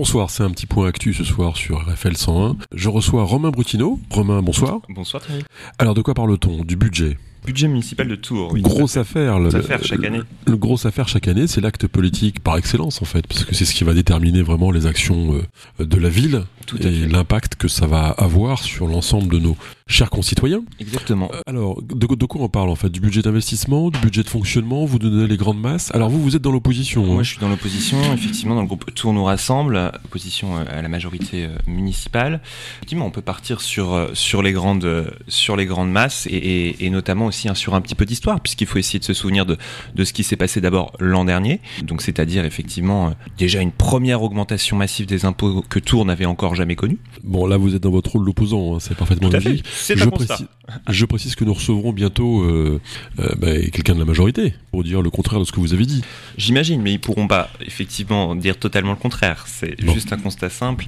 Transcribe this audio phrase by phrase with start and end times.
[0.00, 2.56] bonsoir, c'est un petit point actu ce soir sur RFL 101.
[2.72, 4.00] Je reçois Romain Brutino.
[4.08, 4.80] Romain, bonsoir.
[4.88, 5.44] Bonsoir Thierry.
[5.78, 6.64] Alors de quoi parle-t-on?
[6.64, 7.18] Du budget?
[7.46, 8.52] Budget municipal de Tours.
[8.52, 9.38] Oui, grosse affaire.
[9.40, 10.20] Grosse affaire chaque année.
[10.46, 13.64] Le, grosse affaire chaque année, c'est l'acte politique par excellence en fait, parce que c'est
[13.64, 15.40] ce qui va déterminer vraiment les actions
[15.80, 19.56] euh, de la ville Tout et l'impact que ça va avoir sur l'ensemble de nos
[19.88, 20.62] chers concitoyens.
[20.78, 21.30] Exactement.
[21.34, 22.90] Euh, Alors, de, de quoi on parle en fait?
[22.90, 24.84] Du budget d'investissement, du budget de fonctionnement?
[24.84, 25.90] Vous donnez les grandes masses?
[25.94, 27.04] Alors vous, vous êtes dans l'opposition.
[27.04, 30.64] hein Moi, je suis dans l'opposition, effectivement, dans le groupe Tours nous rassemble, opposition euh,
[30.70, 32.40] à la majorité municipale.
[32.78, 36.90] Effectivement, on peut partir sur, sur, les, grandes, sur les grandes masses et, et- et
[36.90, 39.56] notamment aussi hein, sur un petit peu d'histoire, puisqu'il faut essayer de se souvenir de,
[39.94, 41.60] de ce qui s'est passé d'abord l'an dernier.
[41.82, 46.54] Donc, c'est-à-dire, effectivement, euh, déjà une première augmentation massive des impôts que Tours n'avait encore
[46.54, 46.98] jamais connue.
[47.24, 48.74] Bon, là, vous êtes dans votre rôle d'opposant.
[48.76, 49.64] hein, c'est parfaitement logique.
[49.72, 50.34] C'est Je un constat.
[50.34, 50.48] précise,
[50.88, 52.80] je précise que nous recevrons bientôt euh,
[53.18, 55.86] euh, bah, quelqu'un de la majorité pour dire le contraire de ce que vous avez
[55.86, 56.02] dit.
[56.36, 59.44] J'imagine, mais ils pourront pas effectivement dire totalement le contraire.
[59.46, 60.86] C'est juste un constat simple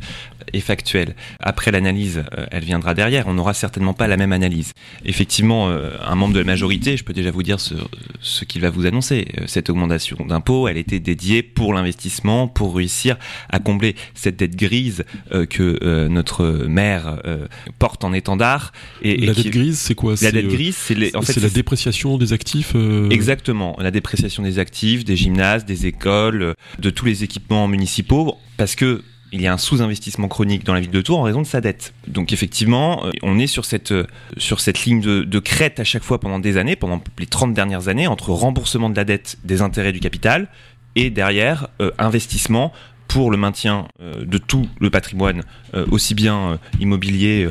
[0.52, 1.14] et factuel.
[1.40, 3.26] Après l'analyse, euh, elle viendra derrière.
[3.26, 4.72] On n'aura certainement pas la même analyse.
[5.04, 7.74] Effectivement, un membre de la majorité, je peux déjà vous dire ce,
[8.20, 9.26] ce qu'il va vous annoncer.
[9.46, 13.16] Cette augmentation d'impôts, elle était dédiée pour l'investissement, pour réussir
[13.48, 15.04] à combler cette dette grise
[15.50, 17.20] que notre maire
[17.78, 18.72] porte en étendard.
[19.02, 21.40] Et, la dette grise, c'est quoi La dette euh, grise, c'est les- en fait c'est
[21.40, 22.72] la dépréciation des actifs.
[22.74, 28.36] euh, Exactement, la dépréciation des actifs, des gymnases, des écoles, de tous les équipements municipaux,
[28.56, 29.02] parce que
[29.34, 31.62] il y a un sous-investissement chronique dans la ville de Tours en raison de sa
[31.62, 31.94] dette.
[32.06, 33.94] Donc effectivement, euh, on est sur cette,
[34.36, 37.54] sur cette ligne de, de crête à chaque fois pendant des années, pendant les 30
[37.54, 40.48] dernières années, entre remboursement de la dette, des intérêts du capital,
[40.96, 42.74] et derrière, euh, investissement
[43.12, 45.42] pour le maintien euh, de tout le patrimoine,
[45.74, 47.46] euh, aussi bien euh, immobilier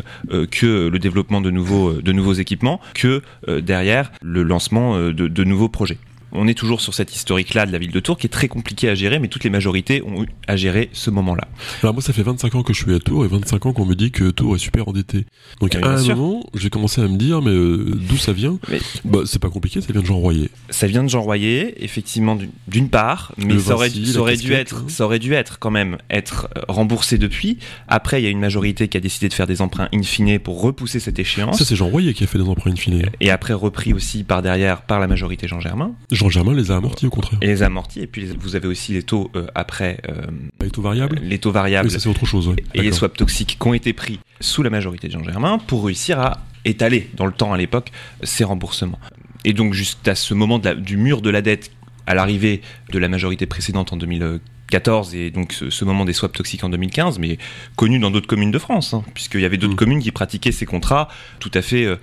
[0.50, 5.98] que le développement de nouveaux, équipements, que derrière le lancement de nouveaux projets.
[6.33, 8.89] On est toujours sur cette historique-là de la ville de Tours qui est très compliquée
[8.89, 11.47] à gérer, mais toutes les majorités ont eu à gérer ce moment-là.
[11.83, 13.86] Alors moi, ça fait 25 ans que je suis à Tours et 25 ans qu'on
[13.86, 15.25] me dit que Tours est super endetté.
[15.59, 16.15] Donc Oui, à un sûr.
[16.15, 18.58] moment, j'ai commencé à me dire, mais euh, d'où ça vient?
[18.69, 20.49] Mais- Bah, c'est pas compliqué, ça vient de Jean Royer.
[20.69, 22.36] Ça vient de Jean Royer, effectivement,
[22.67, 24.86] d'une- part, mais ça aurait, Vinci, ça la aurait dû être, hein.
[24.89, 27.58] ça aurait dû être quand même être euh, remboursé depuis.
[27.87, 30.39] Après, il y a une majorité qui a décidé de faire des emprunts in fine
[30.39, 31.58] pour repousser cette échéance.
[31.59, 33.03] Ça, c'est Jean Royer qui a fait des emprunts in fine.
[33.19, 36.77] et après repris aussi par derrière par la majorité Jean Germain Jean Germain les a
[36.77, 37.39] amortis au contraire.
[37.42, 40.27] et les amortis et puis vous avez aussi les taux euh, après euh,
[40.61, 42.48] Les taux variables les taux variables Oui, ça c'est autre chose.
[42.48, 42.55] ouais.
[42.76, 45.86] et les swaps toxiques qui ont été pris sous la majorité de Jean Germain pour
[45.86, 47.92] réussir à étaler dans le temps à l'époque
[48.23, 48.99] ces remboursements.
[49.45, 51.71] Et donc juste à ce moment de la- du mur de la dette
[52.08, 52.61] à l'arrivée
[52.92, 56.70] de la majorité précédente en 2014 et donc ce, ce moment des swaps toxiques en
[56.70, 57.37] 2015, mais
[57.76, 59.77] connu dans d'autres communes de France, hein, puisqu'il y avait d'autres Mm.
[59.77, 61.08] communes qui pratiquaient ces contrats
[61.39, 61.95] tout à fait euh,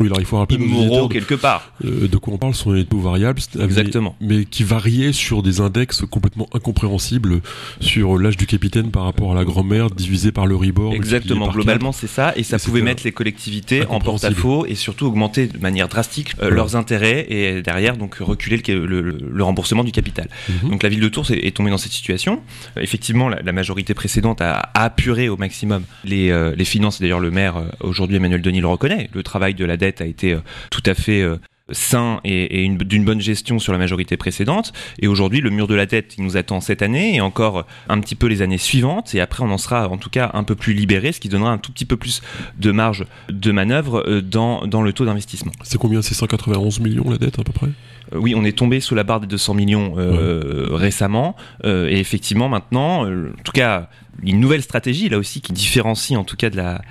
[0.00, 1.72] Oui, alors il faut rappeler aux immoraux de, quelque part.
[1.84, 4.14] euh, de quoi on parle sont les taux variables, Exactement.
[4.20, 7.40] mais, mais qui variaient sur des index complètement incompréhensibles
[7.80, 10.92] sur l'âge du capitaine par rapport à la grand-mère divisé par le rebord.
[10.94, 14.74] Exactement, par globalement c'est ça, et ça Et pouvait mettre les collectivités en porte-à-faux et
[14.74, 16.56] surtout augmenter de manière drastique euh, Voilà.
[16.56, 20.28] leurs intérêts et derrière donc reculer le, le- le- le remboursement du capital.
[20.62, 20.70] Mhm.
[20.70, 22.40] Donc la ville de Tours est, est tombée dans cette situation.
[22.76, 27.00] Euh, effectivement, la, la majorité précédente a, a apuré au maximum les, euh, les finances.
[27.00, 29.08] D'ailleurs, le maire euh, aujourd'hui Emmanuel Denis le reconnaît.
[29.14, 31.36] Le travail de la dette a été euh, tout à fait euh,
[31.72, 34.72] sain et, et une- d'une bonne gestion sur la majorité précédente.
[35.00, 37.98] Et aujourd'hui, le mur de la dette, il nous attend cette année et encore un
[38.00, 39.14] petit peu les années suivantes.
[39.16, 41.50] Et après, on en sera en tout cas un peu plus libéré, ce qui donnera
[41.50, 42.22] un tout petit peu plus
[42.58, 45.50] de marge de manœuvre euh, dans, dans le taux d'investissement.
[45.64, 46.02] C'est combien?
[46.02, 47.68] C'est 191 millions la dette à peu près?
[48.14, 51.34] Oui, on est tombé sous la barre des 200 millions euh, récemment.
[51.64, 53.90] Euh, et effectivement, maintenant, euh, en tout cas,
[54.22, 56.82] une nouvelle stratégie, là aussi, qui différencie en tout cas de la,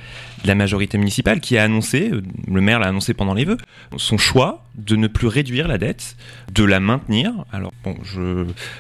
[0.45, 3.57] de la majorité municipale, qui a annoncé, euh, le maire l'a annoncé pendant les vœux,
[3.97, 6.17] son choix de ne plus réduire la dette,
[6.53, 7.31] de la maintenir.
[7.53, 7.95] Alors, bon,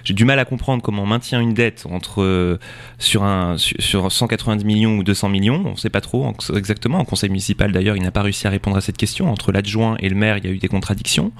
[0.03, 2.59] j'ai du mal à comprendre comment on maintient une dette entre, euh,
[2.99, 6.55] sur, un, sur, sur 190 millions ou 200 millions, on ne sait pas trop en-
[6.55, 6.99] exactement.
[6.99, 9.31] En conseil municipal, d'ailleurs, il n'a pas réussi à répondre à cette question.
[9.31, 11.31] Entre l'adjoint et le maire, il y a eu des contradictions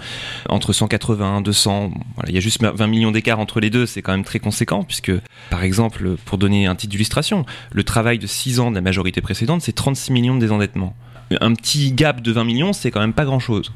[0.49, 3.85] entre 180, 200, bon, voilà, il y a juste 20 millions d'écart entre les deux,
[3.85, 5.11] c'est quand même très conséquent, puisque,
[5.49, 9.19] par exemple, pour donner un titre d'illustration, le travail de 6 ans de la majorité
[9.21, 10.95] précédente, c'est 36 millions de désendettement.
[11.41, 13.71] Un petit gap de 20 millions, c'est quand même pas grand chose.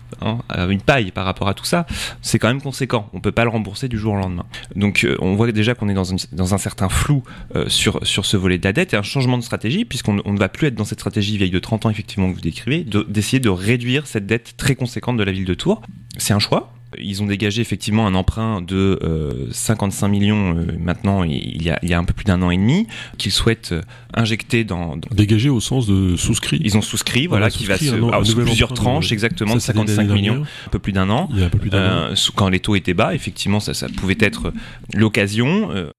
[0.69, 1.87] Une paille par rapport à tout ça,
[2.21, 3.09] c'est quand même conséquent.
[3.13, 4.45] On peut pas le rembourser du jour au lendemain.
[4.75, 7.23] Donc euh, on voit déjà qu'on est dans, dans un certain flou
[7.55, 10.33] euh, sur, sur ce volet de la dette et un changement de stratégie, puisqu'on on
[10.33, 12.83] ne va plus être dans cette stratégie vieille de 30 ans, effectivement, que vous décrivez,
[12.83, 15.81] de- d'essayer de réduire cette dette très conséquente de la ville de Tours.
[16.17, 16.71] C'est un choix.
[16.97, 21.77] Ils ont dégagé effectivement un emprunt de euh, 55 millions euh, maintenant, il y, a,
[21.83, 22.87] il y a un peu plus d'un an et demi,
[23.17, 23.81] qu'ils souhaitent euh,
[24.15, 26.59] injecter dans, dans- Dégagé au sens de souscrit.
[26.63, 27.93] Ils ont souscrit, voilà, qui va se.
[27.93, 30.91] alors, sous plusieurs tranches, de- exactement, Ça, de c'était 55 l'année millions, un peu plus
[30.93, 31.29] d'un an.
[31.31, 32.09] Il y a un peu plus d'un an.
[32.11, 34.51] Euh, quand les taux étaient bas, effectivement, ça, ça pouvait être
[34.93, 35.69] l'occasion.
[35.71, 35.91] euh,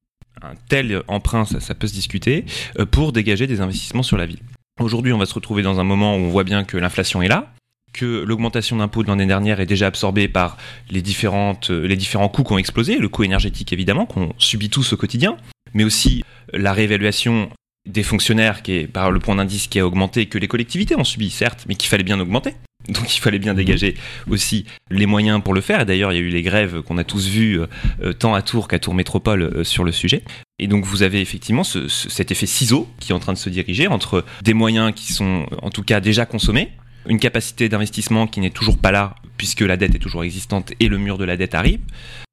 [0.43, 2.47] un tel emprunt, ça, peut se discuter,
[2.93, 4.39] pour dégager des investissements sur la ville.
[4.81, 7.29] Aujourd'hui, on va se retrouver dans un moment où on voit bien que l'inflation est
[7.29, 7.53] là,
[7.93, 10.57] que l'augmentation d'impôts de l'année dernière est déjà absorbée par
[10.91, 14.93] les, différentes, les différents coûts qui ont explosé, le coût énergétique évidemment, qu'on subit tous
[14.93, 15.37] au quotidien,
[15.75, 17.51] mais aussi la réévaluation
[17.89, 21.05] des fonctionnaires qui est par le point d'indice qui a augmenté, que les collectivités ont
[21.05, 22.55] subi, certes, mais qu'il fallait bien augmenter.
[22.89, 23.95] Donc il fallait bien dégager
[24.29, 25.81] aussi les moyens pour le faire.
[25.81, 27.61] Et d'ailleurs, il y a eu les grèves qu'on a tous vues,
[28.03, 30.23] euh, tant à Tours qu'à Tours Métropole, euh, sur le sujet.
[30.59, 33.87] Et donc vous avez effectivement cet effet ciseau qui est en train de se diriger
[33.87, 36.71] entre des moyens qui sont en tout cas déjà consommés,
[37.07, 40.89] une capacité d'investissement qui n'est toujours pas là puisque la dette est toujours existante et
[40.89, 41.81] le mur de la dette arrive.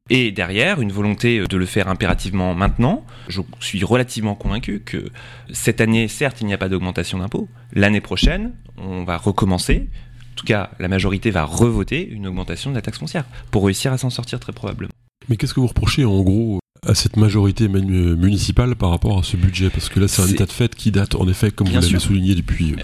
[0.09, 3.05] Et derrière, une volonté de le faire impérativement maintenant.
[3.27, 5.09] Je suis relativement convaincu que
[5.51, 7.49] cette année, certes, il n'y a pas d'augmentation d'impôts.
[7.73, 9.89] L'année prochaine, on va recommencer.
[10.31, 13.91] En tout cas, la majorité va revoter une augmentation de la taxe foncière pour réussir
[13.91, 14.93] à s'en sortir très probablement.
[15.29, 19.35] Mais qu'est-ce que vous reprochez en gros à cette majorité municipale par rapport à ce
[19.35, 19.69] budget?
[19.69, 21.99] Parce que là, c'est un état de fait qui date, en effet, comme vous l'avez
[21.99, 22.75] souligné depuis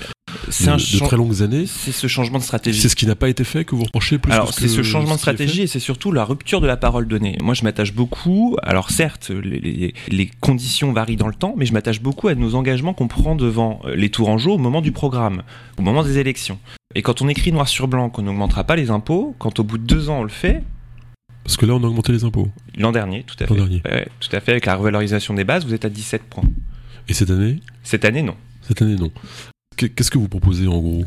[0.47, 1.65] de, très longues années.
[1.67, 2.81] C'est ce changement de stratégie.
[2.81, 5.15] C'est ce qui n'a pas été fait que vous reprochez plus Alors, c'est ce changement
[5.15, 7.37] de stratégie et c'est surtout la rupture de la parole donnée.
[7.41, 8.57] Moi, je m'attache beaucoup.
[8.63, 12.55] Alors, certes, les, les, conditions varient dans le temps, mais je m'attache beaucoup à nos
[12.55, 15.43] engagements qu'on prend devant euh, les Tourangeaux au moment du programme,
[15.77, 16.59] au moment des élections.
[16.95, 19.77] Et quand on écrit noir sur blanc qu'on n'augmentera pas les impôts, quand au bout
[19.77, 20.63] de deux ans on le fait,
[21.43, 22.47] parce que là, on a augmenté les impôts.
[22.77, 23.53] L'an dernier, tout à fait.
[23.53, 23.81] Dernier.
[23.81, 24.51] tout à fait.
[24.51, 26.45] Avec la revalorisation des bases, vous êtes à 17 points.
[27.09, 27.59] Et cette année?
[27.83, 28.35] Cette année, non.
[28.61, 29.11] Cette année, non.
[29.75, 31.05] Qu'est-ce que vous proposez en gros?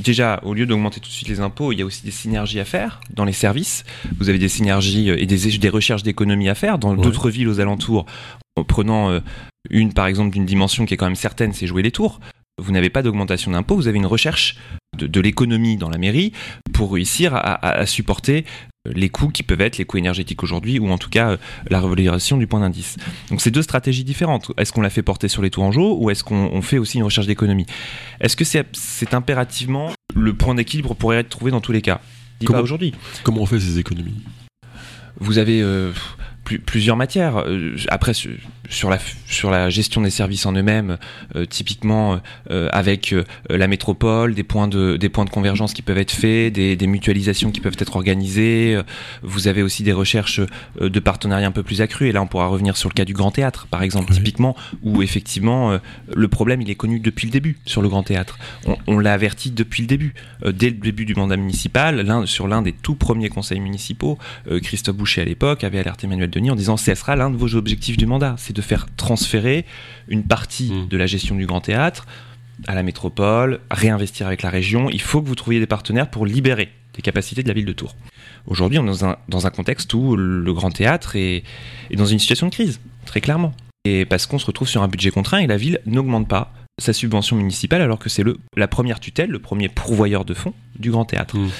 [0.00, 2.60] Déjà, au lieu d'augmenter tout de suite les impôts, il y a aussi des synergies
[2.60, 3.84] à faire dans les services.
[4.18, 7.48] Vous avez des synergies euh, et des, des recherches d'économie à faire dans d'autres villes
[7.48, 8.06] aux alentours.
[8.56, 9.20] En prenant euh,
[9.70, 12.20] une, par exemple, d'une dimension qui est quand même certaine, c'est jouer les tours.
[12.58, 14.56] Vous n'avez pas d'augmentation d'impôts, vous avez une recherche
[14.96, 16.32] de, l'économie dans la mairie
[16.72, 18.44] pour réussir à supporter
[18.86, 21.36] les coûts qui peuvent être les coûts énergétiques aujourd'hui ou en tout cas euh,
[21.70, 22.96] la revalorisation du point d'indice.
[23.30, 24.52] Donc c'est deux stratégies différentes.
[24.58, 27.26] Est-ce qu'on la fait porter sur les Tourangeaux ou est-ce qu'on fait aussi une recherche
[27.26, 27.66] d'économie?
[28.20, 32.00] Est-ce que c'est impérativement le point d'équilibre pourrait être trouvé dans tous les cas?
[32.46, 32.92] Pas aujourd'hui.
[33.22, 34.22] Comment on fait ces économies?
[35.18, 35.92] Vous avez euh,
[36.44, 37.38] plusieurs matières.
[37.38, 40.98] Euh, après, sur la, sur la gestion des services en eux-mêmes,
[41.36, 42.20] euh, typiquement
[42.50, 43.14] euh, avec
[43.48, 46.86] la métropole, des points, de, des points de convergence qui peuvent être faits, des, des
[46.86, 48.78] mutualisations qui peuvent être organisées.
[49.22, 50.40] vous avez aussi des recherches
[50.80, 52.08] de partenariats un peu plus accrues.
[52.08, 55.02] Et là, on pourra revenir sur le cas du Grand Théâtre, par exemple, typiquement, où
[55.02, 55.78] effectivement,
[56.14, 58.38] le problème, il est connu depuis le début sur le Grand Théâtre.
[58.66, 60.14] On, on l'a averti depuis le début.
[60.44, 64.18] dès le début du mandat municipal, sur l'un des tout premiers conseils municipaux,
[64.62, 67.96] Christophe Boucher à l'époque avait alerté Emmanuel en disant ce sera l'un de vos objectifs
[67.96, 69.64] du mandat, c'est de faire transférer
[70.08, 70.88] une partie mmh.
[70.88, 72.06] de la gestion du Grand Théâtre
[72.66, 74.88] à la métropole, réinvestir avec la région.
[74.90, 77.72] Il faut que vous trouviez des partenaires pour libérer les capacités de la ville de
[77.72, 77.96] Tours.
[78.46, 81.42] Aujourd'hui, on est dans un, dans un, contexte où le Grand Théâtre est,
[81.90, 83.52] est dans une situation de crise, très clairement.
[83.84, 86.92] Et parce qu'on se retrouve sur un budget contraint et la ville n'augmente pas sa
[86.92, 88.24] subvention municipale alors que c'est
[88.56, 91.36] la première tutelle, le premier pourvoyeur de fonds du Grand Théâtre.
[91.36, 91.50] Mmh.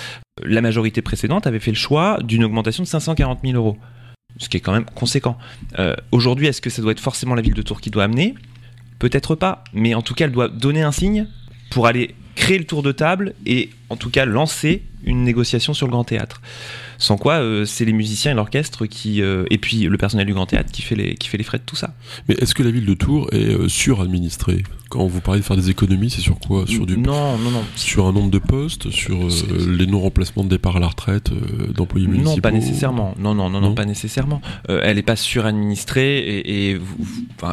[0.45, 3.79] La majorité précédente avait fait le choix d'une augmentation de 540 000 euros
[4.39, 5.39] ce qui est quand même conséquent.
[5.79, 8.35] Euh, aujourd'hui, est-ce que ça doit être forcément la ville de Tours qui doit amener?
[8.99, 11.27] Peut-être pas, mais en tout cas, elle doit donner un signe
[11.71, 15.87] pour aller créer le tour de table et en tout cas lancer une négociation sur
[15.87, 16.41] le grand théâtre.
[16.99, 20.35] Sans quoi, euh, c'est les musiciens et l'orchestre qui, euh, et puis le personnel du
[20.35, 21.95] Grand Théâtre qui fait les, qui fait les frais de tout ça.
[22.29, 24.63] Mais est-ce que la ville de Tours est euh, suradministrée?
[24.91, 26.67] Quand vous parlez de faire des économies, c'est sur quoi?
[26.67, 27.65] Sur du non, non, non.
[27.75, 29.19] Sur un nombre de postes, sur
[29.67, 31.31] les non-remplacements de départ à la retraite
[31.75, 33.15] d'employés municipaux Non, pas nécessairement.
[33.19, 34.41] Non, non, non, non, pas nécessairement.
[34.69, 36.79] elle n'est pas suradministrée et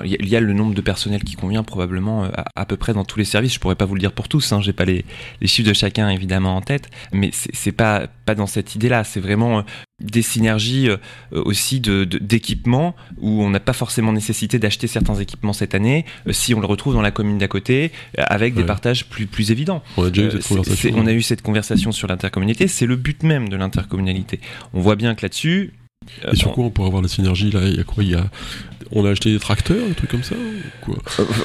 [0.03, 3.17] il y a le nombre de personnel qui convient probablement à, peu près dans tous
[3.17, 3.55] les services.
[3.55, 4.51] Je pourrais pas vous le dire pour tous.
[4.51, 5.03] Hein, J'ai pas les,
[5.39, 9.03] les chiffres de chacun évidemment en tête, mais c'est pas pas dans cette idée-là.
[9.03, 9.62] C'est vraiment euh,
[10.00, 10.98] des synergies euh,
[11.31, 16.33] aussi de, d'équipements où on n'a pas forcément nécessité d'acheter certains équipements cette année euh,
[16.33, 19.83] si on le retrouve dans la commune d'à côté avec des partages plus, plus évidents.
[19.98, 20.93] On a déjà eu cette conversation.
[20.95, 24.39] on a eu cette conversation sur l'intercommunalité, c'est le but même de l'intercommunalité.
[24.74, 25.74] On voit bien que là-dessus,
[26.31, 27.62] et sur quoi on pourrait avoir la synergie là?
[27.63, 28.03] Il y a quoi?
[28.03, 28.25] Il y a
[28.93, 30.36] on a acheté des tracteurs, des trucs comme ça
[30.81, 30.96] quoi?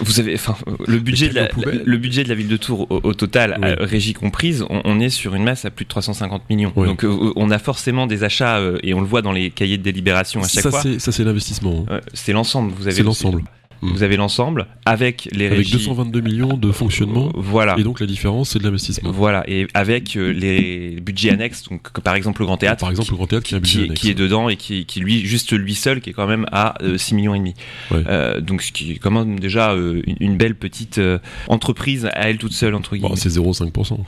[0.01, 1.49] Vous avez, enfin, le budget de la,
[1.85, 5.45] le budget de la ville de Tours au, total, régie comprise, on, est sur une
[5.45, 6.73] masse à plus de 350 millions.
[6.75, 9.79] Donc euh, on a forcément des achats euh, et on le voit dans les cahiers
[9.79, 10.83] de délibération à chaque ça, fois.
[10.99, 11.87] Ça c'est l'investissement.
[11.89, 12.01] Hein.
[12.15, 12.73] c'est l'ensemble.
[12.77, 12.97] Vous avez.
[12.97, 13.43] C'est l'ensemble.
[13.83, 13.93] Mm.
[13.93, 17.31] Vous avez l'ensemble avec les avec 222 millions de fonctionnement.
[17.35, 17.77] Voilà.
[17.79, 19.11] Et donc la différence, c'est de l'investissement.
[19.11, 19.45] Voilà.
[19.49, 22.81] Et avec euh, les budgets annexes, donc par exemple le Grand Théâtre.
[22.81, 25.53] Par exemple le Grand Théâtre qui, qui, qui est dedans et qui, qui, lui, juste
[25.53, 27.55] lui seul, qui est quand même à 6 euh, millions et demi.
[27.93, 31.01] Euh, donc ce qui est quand même déjà une, belle petite
[31.49, 33.17] entreprise à elle toute seule entre guillemets.
[33.17, 33.99] c'est 0,5%.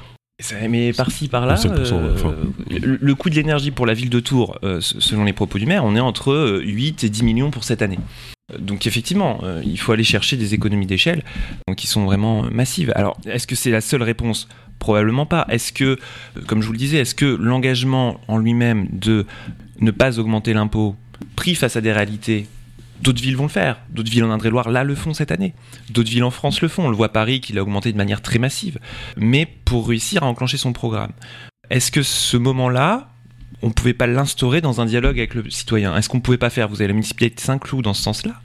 [0.69, 1.57] Mais par-ci, par-là,
[2.71, 5.97] le, coût de l'énergie pour la ville de Tours, selon les propos du maire, on
[5.97, 7.99] est entre 8 et 10 millions pour cette année.
[8.59, 11.23] Donc effectivement, euh, il faut aller chercher des économies d'échelle
[11.76, 12.93] qui sont vraiment massives.
[12.97, 14.49] Alors, est-ce que c'est la seule réponse?
[14.78, 15.45] Probablement pas.
[15.50, 15.97] Est-ce que, euh,
[16.47, 19.26] comme je vous le disais, est-ce que l'engagement en lui-même de
[19.81, 20.97] ne pas augmenter l'impôt,
[21.37, 22.47] pris face à des réalités
[23.02, 23.81] D'autres villes vont le faire.
[23.90, 25.55] D'autres villes en Indre-et-Loire, là, le font cette année.
[25.90, 26.87] D'autres villes en France le font.
[26.87, 28.78] On le voit Paris qui l'a augmenté de manière très massive.
[29.17, 31.12] Mais pour réussir à enclencher son programme.
[31.71, 33.09] Est-ce que ce moment-là,
[33.62, 36.38] on ne pouvait pas l'instaurer dans un dialogue avec le citoyen Est-ce qu'on ne pouvait
[36.38, 38.40] pas faire Vous avez la municipalité de Saint-Cloud dans ce sens-là,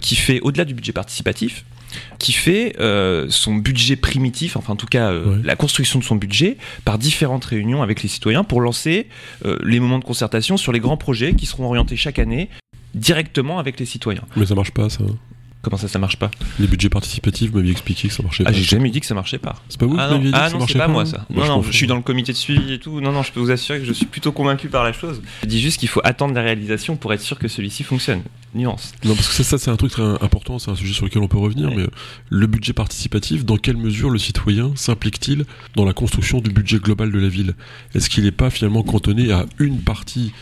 [0.00, 1.64] qui fait, au-delà du budget participatif,
[2.18, 6.14] qui fait euh, son budget primitif, enfin en tout cas euh, la construction de son
[6.14, 9.08] budget par différentes réunions avec les citoyens pour lancer
[9.44, 12.48] euh, les moments de concertation sur les grands projets qui seront orientés chaque année
[12.94, 14.22] directement avec les citoyens.
[14.36, 15.04] Mais ça marche pas ça.
[15.62, 18.50] Comment ça, ça marche pas Les budgets participatifs, vous m'aviez expliqué que ça marchait ah,
[18.50, 18.56] pas.
[18.56, 19.56] J'ai jamais dit que ça marchait pas.
[19.68, 21.04] C'est pas vous ah qui m'aviez dit ah que ça non, marchait pas, pas moi
[21.04, 21.26] ça.
[21.28, 23.00] Non, non, je, suis dans le comité de suivi et tout.
[23.02, 25.20] Non, non, je peux vous assurer que je suis plutôt convaincu par la chose.
[25.42, 28.22] Je dis juste qu'il faut attendre la réalisation pour être sûr que celui-ci fonctionne.
[28.54, 28.92] Nuance.
[29.04, 31.22] Non, parce que ça, ça c'est un truc très important, c'est un sujet sur lequel
[31.22, 31.86] on peut revenir, mais
[32.30, 35.44] le budget participatif, dans quelle mesure le citoyen s'implique-t-il
[35.76, 37.54] dans la construction du budget global de la ville?
[37.94, 40.32] Est-ce qu'il n'est pas finalement cantonné à une partie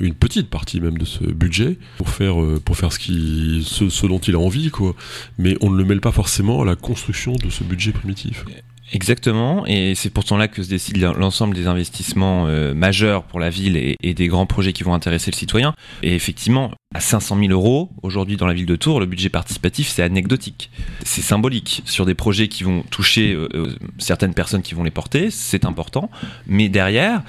[0.00, 4.34] une petite partie même de ce budget pour faire, euh, pour faire ce, dont il
[4.34, 4.94] a envie, quoi.
[5.38, 8.44] Mais on ne le mêle pas forcément à la construction de ce budget primitif.
[8.92, 13.50] Exactement, et c'est pourtant là que se décide l'ensemble des investissements euh, majeurs pour la
[13.50, 15.74] ville et, des grands projets qui vont intéresser le citoyen.
[16.02, 19.88] Et effectivement, à 500 000 euros, aujourd'hui dans la ville de Tours, le budget participatif,
[19.88, 20.70] c'est anecdotique.
[21.04, 21.82] C'est symbolique.
[21.84, 26.10] Sur des projets qui vont toucher euh, certaines personnes qui vont les porter, c'est important.
[26.46, 27.22] Mais derrière,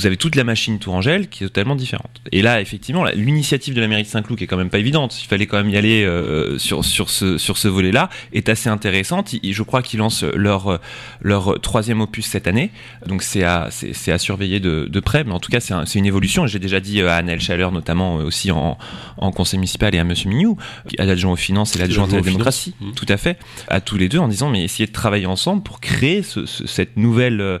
[0.00, 2.22] vous avez toute la machine Tourangelle qui est totalement différente.
[2.30, 5.20] Et là, effectivement, l'initiative de la mairie de Saint-Cloud, qui est quand même pas évidente,
[5.20, 8.68] il fallait quand même y aller euh, sur, sur ce, sur ce volet-là, est assez
[8.68, 9.34] intéressante.
[9.42, 10.80] Je crois qu'ils lancent leur,
[11.20, 12.70] leur troisième opus cette année,
[13.06, 15.98] donc c'est à, c'est, à surveiller de, de, près, mais en tout cas, c'est, c'est
[15.98, 16.46] une évolution.
[16.46, 18.78] J'ai déjà dit à Annelle Chaleur, notamment euh, aussi en,
[19.16, 20.56] en conseil municipal, et à Monsieur Mignou,
[20.98, 22.92] à l'adjoint aux finances et l'adjoint à la démocratie, mmh.
[22.92, 25.80] tout à fait, à tous les deux, en disant, mais essayez de travailler ensemble pour
[25.80, 27.58] créer ce, cette nouvelle euh,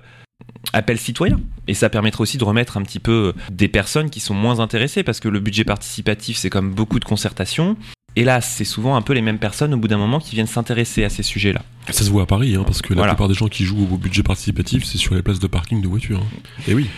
[0.72, 1.40] appel citoyen.
[1.68, 5.02] Et ça permettra aussi de remettre un petit peu des personnes qui sont moins intéressées,
[5.02, 7.76] parce que le budget participatif, c'est comme beaucoup de concertations.
[8.16, 11.04] Hélas, c'est souvent un peu les mêmes personnes au bout d'un moment qui viennent s'intéresser
[11.04, 11.62] à ces sujets-là.
[11.90, 13.96] Ça se voit à Paris, hein, parce que la plupart des gens qui jouent au
[13.96, 16.20] budget participatif, c'est sur les places de parking de voitures.
[16.20, 16.40] Hein.
[16.66, 16.88] Et oui,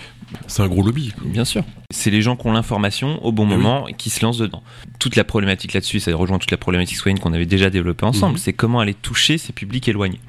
[0.46, 1.12] c'est un gros lobby.
[1.24, 1.64] Bien sûr.
[1.90, 4.62] C'est les gens qui ont l'information au bon eh moment et qui se lancent dedans.
[4.98, 8.34] Toute la problématique là-dessus, ça rejoint toute la problématique citoyenne qu'on avait déjà développée ensemble,
[8.34, 8.38] mhm.
[8.38, 10.20] c'est comment aller toucher ces publics éloignés.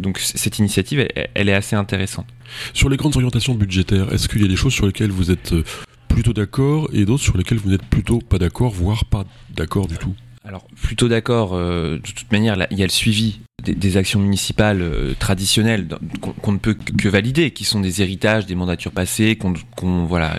[0.00, 2.26] Donc cette initiative, elle est assez intéressante.
[2.74, 5.52] Sur les grandes orientations budgétaires, est-ce qu'il y a des choses sur lesquelles vous êtes
[5.52, 5.64] euh,
[6.08, 9.96] plutôt d'accord et d'autres sur lesquelles vous n'êtes plutôt pas d'accord, voire pas d'accord du
[9.96, 10.14] tout?
[10.46, 11.54] Alors plutôt d'accord.
[11.54, 15.88] Euh, de toute manière, il y a le suivi des, actions municipales euh, traditionnelles
[16.20, 20.38] qu'on ne peut que valider, qui sont des héritages des mandatures passées, qu'on voilà euh,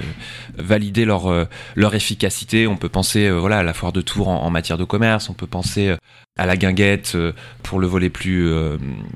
[0.57, 2.67] valider leur leur efficacité.
[2.67, 5.29] On peut penser voilà à la foire de Tours en, matière de commerce.
[5.29, 5.93] On peut penser
[6.37, 7.17] à la guinguette
[7.63, 8.49] pour le volet plus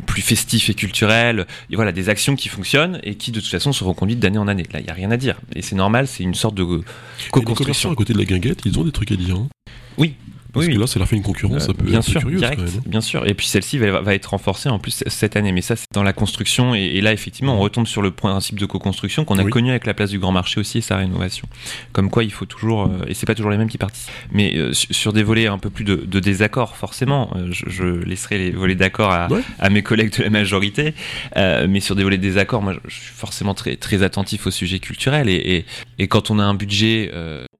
[0.07, 1.48] plus festif et culturel.
[1.69, 4.48] Et voilà des actions qui fonctionnent et qui de toute façon seront conduites d'année en
[4.50, 4.67] année.
[4.74, 5.39] Là, il y a rien à dire.
[5.55, 6.07] Et c'est normal.
[6.07, 6.81] C'est une sorte de
[7.31, 7.91] co-construction.
[7.91, 9.38] à côté de la guinguette, ils ont des trucs à dire.
[9.38, 9.48] Hein?
[9.98, 10.15] Oui,
[10.53, 13.27] parce que là, ça leur fait une concurrence ça peut bien sûr, direct, Bien sûr,
[13.27, 16.13] et puis celle-ci va, être renforcée en plus cette année, mais ça c'est dans la
[16.13, 19.86] construction, et, là effectivement on retombe sur le principe de co-construction qu'on a connu avec
[19.86, 21.48] la place du Grand Marché aussi et sa rénovation.
[21.91, 24.55] Comme quoi il faut toujours, euh, et c'est pas toujours les mêmes qui participent, mais
[24.55, 28.75] euh, sur des volets un peu plus de, désaccord forcément, euh, je, laisserai les volets
[28.75, 30.93] d'accord à, mes collègues de la majorité,
[31.36, 34.79] mais sur des volets de désaccord, moi je suis forcément très, très attentif au sujet
[34.79, 35.65] culturel, et,
[35.98, 37.12] et quand on a un budget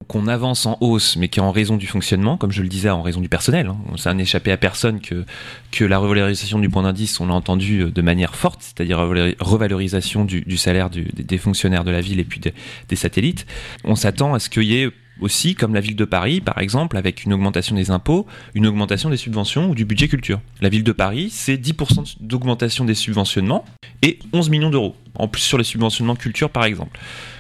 [0.08, 3.02] qu'on avance en hausse, mais qui en raison du fonctionnement, comme je le disais, en
[3.02, 3.68] raison du personnel.
[3.68, 3.78] Hein.
[3.98, 5.26] Ça n'a échappé à personne que,
[5.72, 9.00] que la revalorisation du point d'indice, on l'a entendu euh, de manière forte, c'est-à-dire
[9.40, 13.46] revalorisation du, salaire des fonctionnaires de la ville et puis des satellites.
[13.84, 14.92] On s'attend à ce qu'il y ait
[15.22, 19.10] aussi, comme la ville de Paris, par exemple, avec une augmentation des impôts, une augmentation
[19.10, 20.42] des subventions ou du budget culture.
[20.62, 23.64] La ville de Paris, c'est 10% d'augmentation des subventionnements
[24.02, 27.00] et 11 millions d'euros, en plus sur les subventionnements culture, par exemple.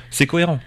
[0.10, 0.60] C'est cohérent.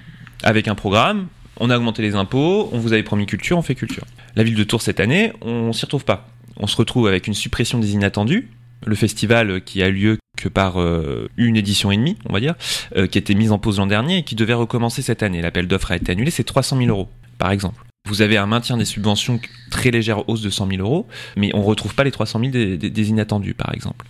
[0.42, 3.74] Avec un programme, on a augmenté les impôts, on vous avait promis culture, on fait
[3.74, 4.04] culture.
[4.36, 6.28] La ville de Tours cette année, on s'y retrouve pas.
[6.56, 8.48] On se retrouve avec une suppression des inattendus,
[8.86, 12.54] le festival qui a lieu que par euh, une édition et demie, on va dire,
[12.96, 15.40] euh, qui été mise en pause l'an dernier et qui devait recommencer cette année.
[15.42, 17.08] L'appel d'offres a été annulé, c'est 300 000 euros,
[17.38, 17.84] par exemple.
[18.06, 21.06] Vous avez un maintien des subventions, très légère hausse de 100 000 euros,
[21.36, 24.04] mais on ne retrouve pas les 300 000 des, inattendus, par exemple.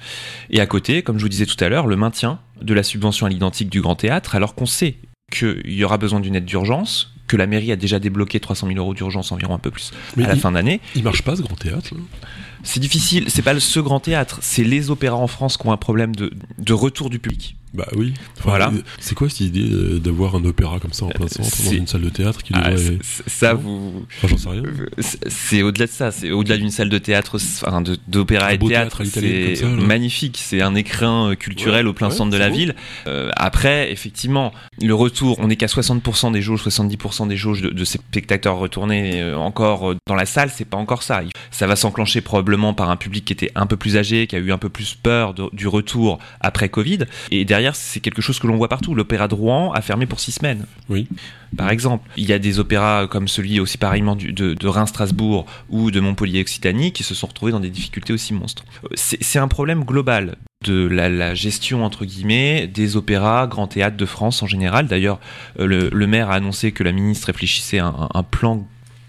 [0.51, 3.27] Et à côté, comme je vous disais tout à l'heure, le maintien de la subvention
[3.27, 4.97] à l'identique du Grand Théâtre, alors qu'on sait
[5.31, 8.79] qu'il y aura besoin d'une aide d'urgence, que la mairie a déjà débloqué 300 000
[8.79, 10.81] euros d'urgence environ un peu plus à la fin d'année.
[10.95, 11.95] Il marche pas ce grand théâtre
[12.63, 15.77] C'est difficile, c'est pas ce grand théâtre, c'est les opéras en France qui ont un
[15.77, 17.57] problème de, de retour du public.
[17.75, 18.15] Bah oui.
[18.43, 18.73] voilà.
[19.01, 21.89] C'est quoi cette idée euh, d'avoir un opéra comme ça en plein centre, dans une
[21.89, 22.99] salle de théâtre qui ah, devrait...
[23.27, 24.07] Ça, vous.
[24.17, 24.63] Enfin, j'en sais rien.
[25.01, 26.13] C'est au-delà de ça.
[26.13, 29.03] C'est au-delà d'une salle de théâtre, enfin, d'opéra et de théâtre.
[29.05, 30.39] C'est magnifique.
[30.41, 32.77] C'est un écrin euh, culturel au plein centre de la ville.
[33.09, 37.85] Euh, après, effectivement, le retour, on n'est qu'à 60% des jauges, 70% des jauges de,
[37.85, 40.51] ces spectateurs retournés encore dans la salle.
[40.55, 41.23] C'est pas encore ça.
[41.51, 44.39] Ça va s'enclencher probablement par un public qui était un peu plus âgé, qui a
[44.39, 47.01] eu un peu plus peur du retour après Covid.
[47.33, 48.95] Et derrière, c'est quelque chose que l'on voit partout.
[48.95, 50.67] L'opéra de Rouen a fermé pour six semaines.
[50.89, 51.09] Oui.
[51.57, 55.91] Par exemple, il y a des opéras comme celui aussi pareillement de, de Reims-Strasbourg ou
[55.91, 58.65] de Montpellier-Occitanie qui se sont retrouvés dans des difficultés aussi monstres.
[58.95, 64.43] C'est un problème global de la, gestion entre guillemets des opéras, grands théâtres de France
[64.43, 64.87] en général.
[64.87, 65.21] D'ailleurs,
[65.61, 68.67] euh, le, maire a annoncé que la ministre réfléchissait à un, plan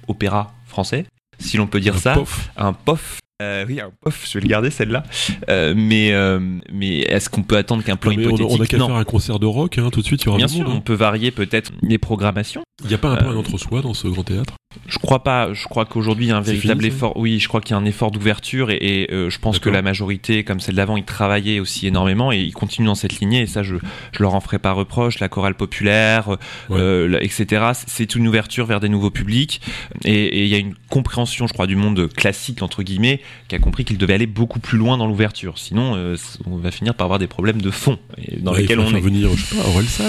[0.08, 1.06] opéra français,
[1.40, 2.16] si l'on peut dire ça,
[2.58, 3.80] un POF euh, oui,
[4.26, 5.04] je vais le garder celle-là.
[5.50, 6.40] Euh, mais euh,
[6.72, 8.48] mais est-ce qu'on peut attendre qu'un plan hypothétique?
[8.50, 10.38] On a, qu'à faire un concert de rock, hein, tout de suite, il y aura
[10.38, 12.64] Bien sûr, on peut varier peut-être les programmations.
[12.84, 14.56] Il n'y a pas un peu un entre-soi dans ce grand théâtre?
[14.88, 15.54] Je crois pas.
[15.54, 17.18] Je crois qu'aujourd'hui il y a un véritable effort.
[17.18, 19.82] Oui, je crois qu'il y a un effort d'ouverture et, euh, je pense que la
[19.82, 23.42] majorité, comme celle d'avant, ils travaillaient aussi énormément et ils continuent dans cette lignée.
[23.42, 23.76] Et ça, je,
[24.12, 25.20] je leur en ferai pas reproche.
[25.20, 26.38] La chorale populaire,
[26.72, 27.72] euh, etc.
[27.88, 29.62] C'est une ouverture vers des nouveaux publics
[30.04, 33.60] et il y a une compréhension, je crois, du monde classique entre guillemets, qui a
[33.60, 35.58] compris qu'il devait aller beaucoup plus loin dans l'ouverture.
[35.58, 36.16] Sinon, euh,
[36.46, 37.98] on va finir par avoir des problèmes de fond
[38.40, 39.00] dans lesquels on est.
[39.00, 40.06] venir, je sais pas, Orelsan.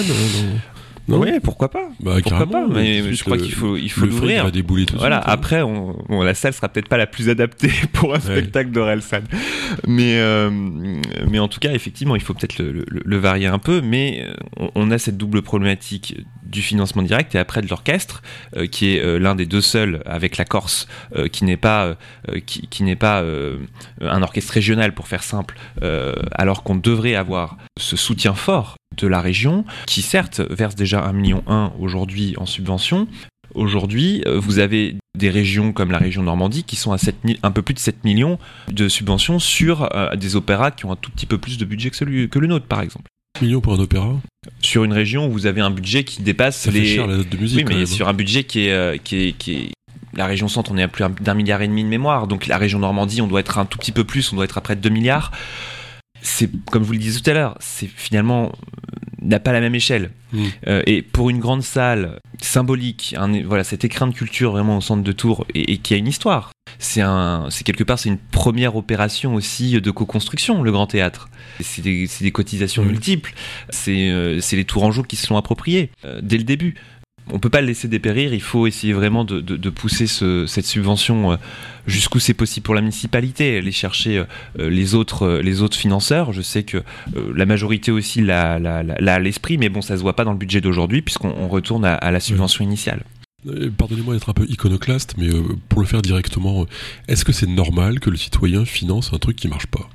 [1.08, 4.50] Oui, pourquoi pas bah, Pourquoi pas Mais je crois qu'il faut, il faut l'ouvrir.
[4.98, 5.18] Voilà.
[5.18, 5.24] Hein.
[5.26, 9.22] Après, on, bon, la salle sera peut-être pas la plus adaptée pour un spectacle d'Orelsan,
[9.86, 10.50] mais euh,
[11.28, 13.80] mais en tout cas, effectivement, il faut peut-être le, le, varier un peu.
[13.80, 18.22] Mais euh, on, a cette double problématique du financement direct et après de l'orchestre,
[18.56, 20.88] euh, qui est l'un des deux seuls avec la Corse,
[21.32, 21.96] qui n'est pas
[22.46, 23.24] qui, qui n'est pas
[24.00, 25.56] un orchestre régional pour faire simple,
[26.32, 31.12] alors qu'on devrait avoir ce soutien fort de la région, qui certes verse déjà 1,1
[31.12, 31.42] million
[31.78, 33.06] aujourd'hui en subvention.
[33.54, 37.50] Aujourd'hui, euh, vous avez des régions comme la région Normandie qui sont à 7 un
[37.50, 38.38] peu plus de 7 millions
[38.70, 41.90] de subventions sur euh, des opéras qui ont un tout petit peu plus de budget
[41.90, 43.06] que, celui, que le nôtre, par exemple.
[43.40, 44.14] Millions pour un opéra
[44.60, 46.80] Sur une région où vous avez un budget qui dépasse les.
[46.80, 47.68] Fait cher, la note de musique.
[47.68, 49.68] Oui, mais sur un budget qui est, euh, qui est, qui est
[50.14, 52.26] la région centre, on est à plus d'un milliard et demi de mémoire.
[52.26, 54.58] Donc la région Normandie, on doit être un tout petit peu plus, on doit être
[54.58, 55.32] à près de 2 milliards
[56.22, 58.52] c'est comme je vous le disais tout à l'heure, c'est finalement
[59.26, 60.10] n'a pas la même échelle.
[60.32, 60.44] Mm.
[60.66, 64.80] Euh, et pour une grande salle symbolique, un, voilà cet écrin de culture vraiment au
[64.80, 66.52] centre de Tours et, qui a une histoire.
[66.78, 71.28] C'est un, c'est quelque part c'est une première opération aussi de co-construction le Grand Théâtre.
[71.60, 72.88] C'est des, des, cotisations mm.
[72.88, 73.34] multiples.
[73.70, 76.74] C'est euh, c'est les Tourangeaux qui se l'ont approprié euh, dès le début
[77.32, 78.32] on peut pas le laisser dépérir.
[78.32, 81.36] Il faut essayer vraiment de, pousser cette subvention euh,
[81.86, 84.24] jusqu'où c'est possible pour la municipalité, aller chercher euh,
[84.60, 86.32] euh, les autres les autres financeurs.
[86.32, 86.82] Je sais que
[87.34, 90.60] la majorité aussi l'a, à l'esprit, mais bon, ça se voit pas dans le budget
[90.60, 93.02] d'aujourd'hui puisqu'on retourne à, la subvention initiale.
[93.76, 95.28] Pardonnez-moi d'être un peu iconoclaste, mais
[95.68, 96.66] pour le faire directement,
[97.06, 99.88] est-ce que c'est normal que le citoyen finance un truc qui marche pas?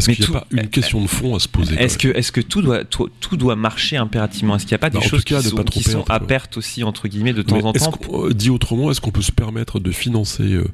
[0.00, 2.30] Est-ce qu'il n'y a pas une question de fond à se poser Est-ce que, est
[2.30, 4.56] que tout, doit, tout, doit marcher impérativement?
[4.56, 6.82] Est-ce qu'il n'y a pas des bah, choses qui, sont, qui sont, à perte aussi,
[6.82, 7.92] entre guillemets, de temps en temps?
[8.12, 10.64] euh, Dit autrement, est-ce qu'on peut se permettre de financer euh,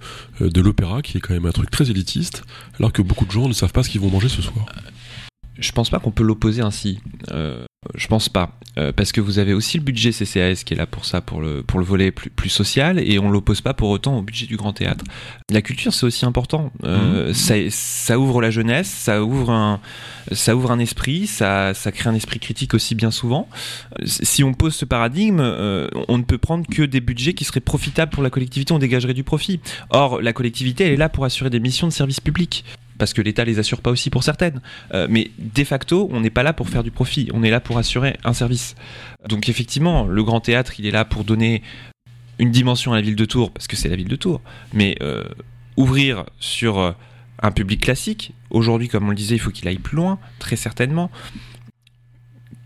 [0.41, 2.45] euh, de l'opéra, qui est quand même un truc très élitiste,
[2.79, 4.67] alors que beaucoup de gens ne savent pas ce qu'ils vont manger ce soir?
[5.59, 7.01] Je pense pas qu'on peut l'opposer ainsi.
[7.33, 8.51] Euh, je pense pas.
[8.79, 11.41] Euh, parce que vous avez aussi le budget CCAS qui est là pour ça, pour
[11.41, 14.45] le, pour le volet plus, plus social, et on l'oppose pas pour autant au budget
[14.45, 15.03] du grand théâtre.
[15.51, 16.73] La culture, c'est aussi important.
[16.85, 17.35] Euh, mmh.
[17.35, 19.81] ça, ça, ouvre la jeunesse, ça ouvre un,
[20.31, 23.49] ça ouvre un esprit, ça, ça crée un esprit critique aussi bien souvent.
[24.05, 27.61] Si on pose ce paradigme, euh, on ne peut prendre que des budgets qui seraient
[27.61, 29.61] profitables pour la collectivité, on dégagerait du profit.
[29.89, 32.65] Or, la collectivité, elle est là pour assurer des missions de service public
[32.99, 34.61] parce que l'État les assure pas aussi pour certaines.
[34.95, 37.61] Euh, mais de facto, on n'est pas là pour faire du profit, on est là
[37.61, 38.75] pour assurer un service.
[39.29, 41.63] Donc effectivement, le Grand Théâtre, il est là pour donner
[42.39, 44.97] une dimension à la ville de Tours, parce que c'est la ville de Tours, mais
[45.03, 45.25] euh,
[45.77, 46.93] ouvrir sur euh,
[47.43, 50.57] un public classique, aujourd'hui, comme on le disait, il faut qu'il aille plus loin, très
[50.57, 51.11] certainement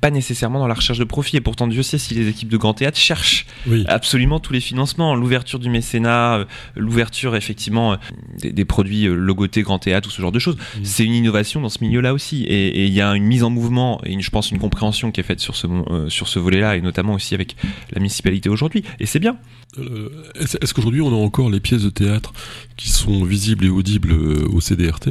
[0.01, 1.37] pas nécessairement dans la recherche de profit.
[1.37, 3.47] Et pourtant, Dieu sait si les équipes de Grand Théâtre cherchent
[3.87, 5.15] absolument tous les financements.
[5.15, 6.45] L'ouverture du mécénat, euh,
[6.77, 7.97] l'ouverture effectivement euh,
[8.39, 11.69] des, produits euh, logotés Grand Théâtre ou ce genre de choses, c'est une innovation dans
[11.69, 12.45] ce milieu-là aussi.
[12.45, 15.25] Et il y a une mise en mouvement et je pense une compréhension qui est
[15.25, 15.67] faite sur ce,
[16.09, 17.57] sur ce volet-là et notamment aussi avec
[17.93, 18.85] la municipalité aujourd'hui.
[18.99, 19.37] Et c'est bien.
[20.35, 22.33] Est-ce qu'aujourd'hui on a encore les pièces de théâtre
[22.77, 25.11] qui sont visibles et audibles au CDRT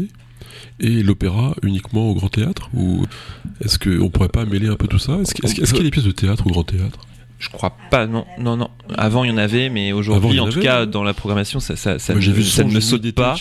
[0.79, 3.05] et l'opéra uniquement au Grand Théâtre Ou
[3.63, 5.17] est-ce qu'on pourrait pas mêler un peu tout ça?
[5.21, 6.99] Est-ce qu'il y a des pièces de théâtre au Grand Théâtre?
[7.39, 8.69] Je crois pas, non, non, non.
[8.97, 11.97] Avant, il y en avait, mais aujourd'hui, en tout cas, dans la programmation, ça, ça,
[11.97, 13.37] ça, ne, vu ça ne me saute pas.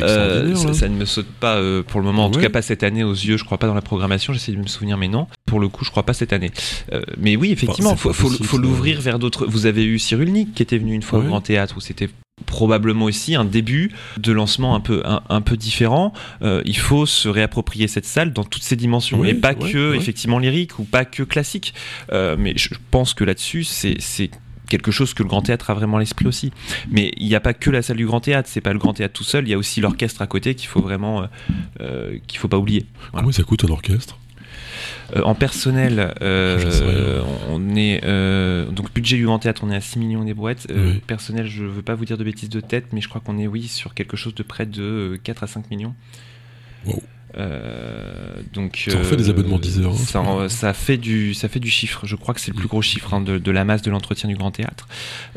[0.00, 2.62] Euh, ça, ça ne me saute pas euh, pour le moment, en tout cas pas
[2.62, 5.06] cette année aux yeux, je crois pas dans la programmation, j'essaie de me souvenir, mais
[5.06, 6.50] non, pour le coup, je crois pas cette année.
[6.92, 9.46] Euh, mais oui, effectivement, c'est faut, l'ouvrir vers d'autres.
[9.46, 11.26] Vous avez eu Cyrulnik qui était venu une fois Ouais.
[11.26, 12.08] au Grand Théâtre où c'était
[12.46, 16.12] probablement aussi un début de lancement un peu un, un peu différent.
[16.42, 19.72] Euh, il faut se réapproprier cette salle dans toutes ses dimensions Oui, et pas ouais,
[19.72, 19.96] que ouais.
[19.96, 21.74] effectivement lyrique ou pas que classique.
[22.12, 24.30] Euh, mais je pense que là-dessus, c'est
[24.68, 26.52] quelque chose que le Grand Théâtre a vraiment à l'esprit aussi.
[26.90, 28.92] Mais il n'y a pas que la salle du Grand Théâtre, c'est pas le Grand
[28.92, 31.26] Théâtre tout seul, il y a aussi l'orchestre à côté qu'il faut vraiment euh,
[31.80, 32.86] euh, qu'il faut pas oublier.
[33.12, 33.24] Voilà.
[33.24, 34.18] Combien ça coûte un orchestre?
[35.16, 37.24] Euh, en personnel, euh, rien.
[37.50, 41.00] on est euh, donc budget du Grand Théâtre, on est à 6 millions des Oui.
[41.06, 43.46] Personnel, je veux pas vous dire de bêtises de tête, mais je crois qu'on est
[43.46, 44.82] oui sur quelque chose de près de
[45.14, 45.94] euh, 4 à 5 millions.
[46.86, 47.02] Wow.
[47.36, 51.48] Euh, donc Ça en fait des abonnements 10 heures, hein, ça, en- fait du ça
[51.48, 52.06] fait du chiffre.
[52.06, 54.28] Je crois que c'est le plus gros chiffre hein, de, de la masse de l'entretien
[54.28, 54.88] du Grand Théâtre.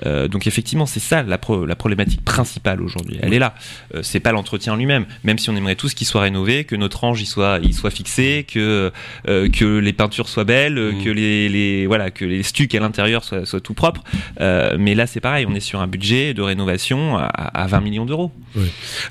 [0.06, 3.18] Euh, donc effectivement, c'est ça la, pro- la problématique principale aujourd'hui.
[3.22, 3.56] Elle est là.
[3.96, 5.06] Euh, c'est pas l'entretien en lui-même.
[5.24, 7.92] Même si on aimerait tous qu'il soit rénové, que notre ange il soit il soit
[7.92, 8.92] fixé, que
[9.28, 11.04] euh, que les peintures soient belles, euh, Mm.
[11.04, 14.04] que les, les voilà que les stucs à l'intérieur soient, soient tout propres.
[14.40, 15.46] Euh, mais là, c'est pareil.
[15.48, 18.32] On est sur un budget de rénovation à, à 20 millions d'euros.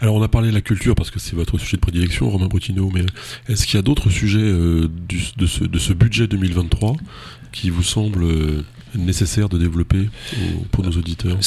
[0.00, 2.48] Alors on a parlé de la culture parce que c'est votre sujet de prédilection, Romain
[3.48, 4.88] Est-ce qu'il y a d'autres sujets euh,
[5.37, 6.96] de, ce, de ce budget 2023
[7.52, 8.64] qui vous semblent
[8.96, 11.38] nécessaires de développer au- pour nos auditeurs?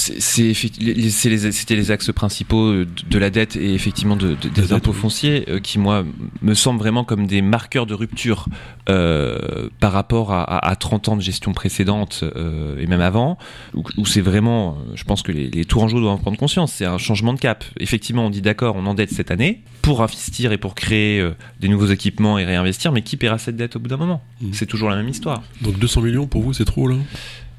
[0.80, 4.74] Les- les- C'était les axes principaux euh, de la dette et effectivement de, de- des
[4.74, 6.04] impôts fonciers euh, qui, moi,
[6.42, 8.48] me semblent vraiment comme des marqueurs de rupture
[8.90, 13.38] euh, par rapport à, à- à 30 ans de gestion précédente euh, et même avant,
[13.74, 16.86] où, où c'est vraiment, je pense que les, les Tourangeaux doivent en prendre conscience, c'est
[16.86, 17.64] un changement de cap.
[17.80, 21.68] Effectivement, on dit d'accord, on endette cette année pour investir et pour créer euh, des
[21.68, 24.22] nouveaux équipements et réinvestir, mais qui paiera cette dette au bout d'un moment?
[24.42, 24.50] Mhm.
[24.54, 25.44] C'est toujours la même histoire.
[25.62, 26.96] Donc 200 millions pour vous, c'est trop là?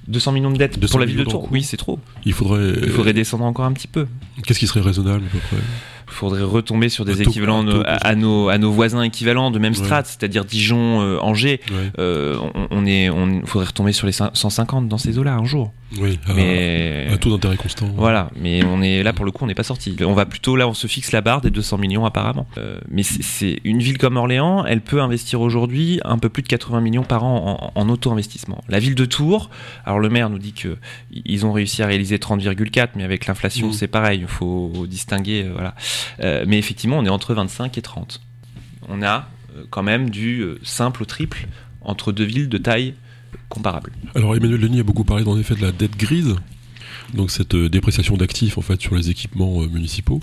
[0.09, 1.99] 200 millions de dettes 200 pour la ville de Tours, oui, c'est trop.
[2.25, 2.73] Il faudrait.
[2.83, 4.07] Il faudrait descendre encore un petit peu.
[4.47, 5.57] Qu'est-ce qui serait raisonnable à peu près?
[6.07, 9.59] Il faudrait retomber sur des taux- équivalents taux à, nos, à nos voisins équivalents de
[9.59, 9.79] même Ouais.
[9.85, 11.61] strat, c'est-à-dire Dijon, euh, Angers.
[11.71, 15.35] Ouais, Euh, on, on est, on faudrait retomber sur les cin- 150 dans ces eaux-là
[15.35, 15.73] un jour.
[16.01, 17.87] Oui, mais à taux d'intérêt constant.
[17.97, 19.97] voilà, mais on est là pour le coup, on n'est pas sorti.
[20.05, 22.47] On va plutôt là, on se fixe la barre des 200 millions apparemment.
[22.59, 26.49] Euh, mais c'est- une ville comme Orléans, elle peut investir aujourd'hui un peu plus de
[26.49, 28.63] 80 millions par an en, en auto-investissement.
[28.69, 29.51] La ville de Tours,
[29.85, 30.77] alors le maire nous dit que
[31.13, 33.73] ils ont réussi à réaliser 30,4, mais avec l'inflation Mhm.
[33.73, 35.75] c'est pareil, il faut distinguer, euh, voilà.
[36.21, 38.21] Euh, mais effectivement, on est entre 25 et 30.
[38.89, 41.47] On a euh, quand même du euh, simple au triple
[41.81, 42.95] entre deux villes de taille
[43.49, 43.93] comparable.
[44.15, 46.35] Alors Emmanuel Denis a beaucoup parlé en effet de la dette grise.
[47.13, 50.21] Donc cette euh, dépréciation d'actifs en fait sur les équipements euh, municipaux,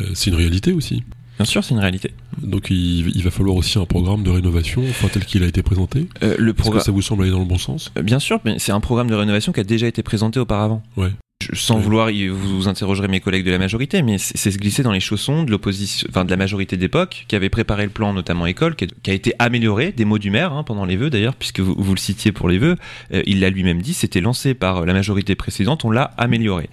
[0.00, 1.02] Euh, c'est une réalité aussi.
[1.38, 2.12] Bien sûr, c'est une réalité.
[2.42, 5.62] Donc il, il va falloir aussi un programme de rénovation, enfin tel qu'il a été
[5.62, 6.08] présenté.
[6.20, 6.82] Le Est-ce que programme.
[6.84, 7.92] ça vous semble aller dans le bon sens?
[8.02, 10.82] Bien sûr, mais c'est un programme de rénovation qui a déjà été présenté auparavant.
[10.96, 11.12] Ouais.
[11.52, 15.00] Sans vouloir, vous, interrogerez mes collègues de la majorité, mais c'est se glisser dans les
[15.00, 18.74] chaussons de l'opposition, enfin de la majorité d'époque, qui avait préparé le plan, notamment école,
[18.74, 21.76] qui, a été amélioré, des mots du maire hein, pendant les vœux d'ailleurs, puisque vous,
[21.78, 22.74] vous le citiez pour les vœux,
[23.14, 26.68] euh, il l'a lui-même dit, c'était lancé par la majorité précédente, on l'a amélioré.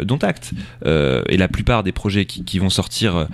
[0.00, 0.52] Euh, dont acte.
[0.86, 3.24] Euh, et la plupart des projets qui, qui vont sortir euh,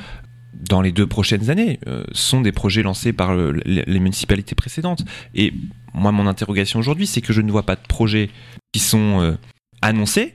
[0.69, 4.55] dans les deux prochaines années euh, sont des projets lancés par le- les, les municipalités
[4.55, 5.05] précédentes.
[5.35, 5.53] Et
[5.95, 8.31] moi, mon interrogation aujourd'hui, c'est que je ne vois pas de projets
[8.73, 9.37] qui sont euh,
[9.83, 10.35] annoncés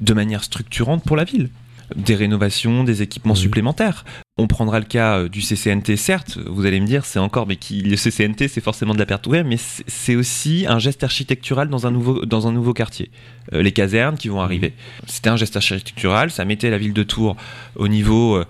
[0.00, 1.50] de manière structurante pour la ville.
[1.96, 3.40] Des rénovations, des équipements Oui.
[3.40, 4.04] supplémentaires.
[4.38, 7.56] On prendra le cas euh, du CCNT, certes, vous allez me dire, c'est encore, mais
[7.56, 11.68] qui, le CCNT, c'est forcément de la perte ouverte, mais c'est aussi un geste architectural
[11.68, 13.10] dans un nouveau, dans un nouveau quartier.
[13.52, 14.72] Euh, les casernes qui vont arriver.
[15.08, 17.36] C'était un geste architectural, ça mettait la ville de Tours
[17.74, 18.46] au niveau, euh,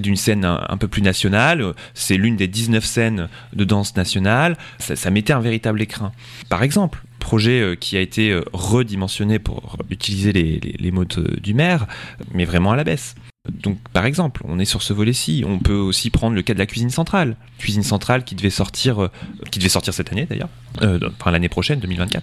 [0.00, 1.74] d'une scène un, un peu plus nationale.
[1.92, 4.56] C'est l'une des 19 scènes de danse nationale.
[4.78, 6.10] Ça, ça mettait un véritable écrin.
[6.48, 11.54] Par exemple, projet euh, qui a été euh, redimensionné pour utiliser les, mots de- du
[11.54, 11.86] maire,
[12.32, 13.14] mais vraiment à la baisse.
[13.62, 15.42] Donc, par exemple, on est sur ce volet-ci.
[15.46, 17.36] On peut aussi prendre le cas de la cuisine centrale.
[17.58, 19.10] Cuisine centrale qui devait sortir, euh,
[19.50, 20.50] qui devait sortir cette année d'ailleurs,
[20.82, 22.22] euh, enfin l'année prochaine, 2024,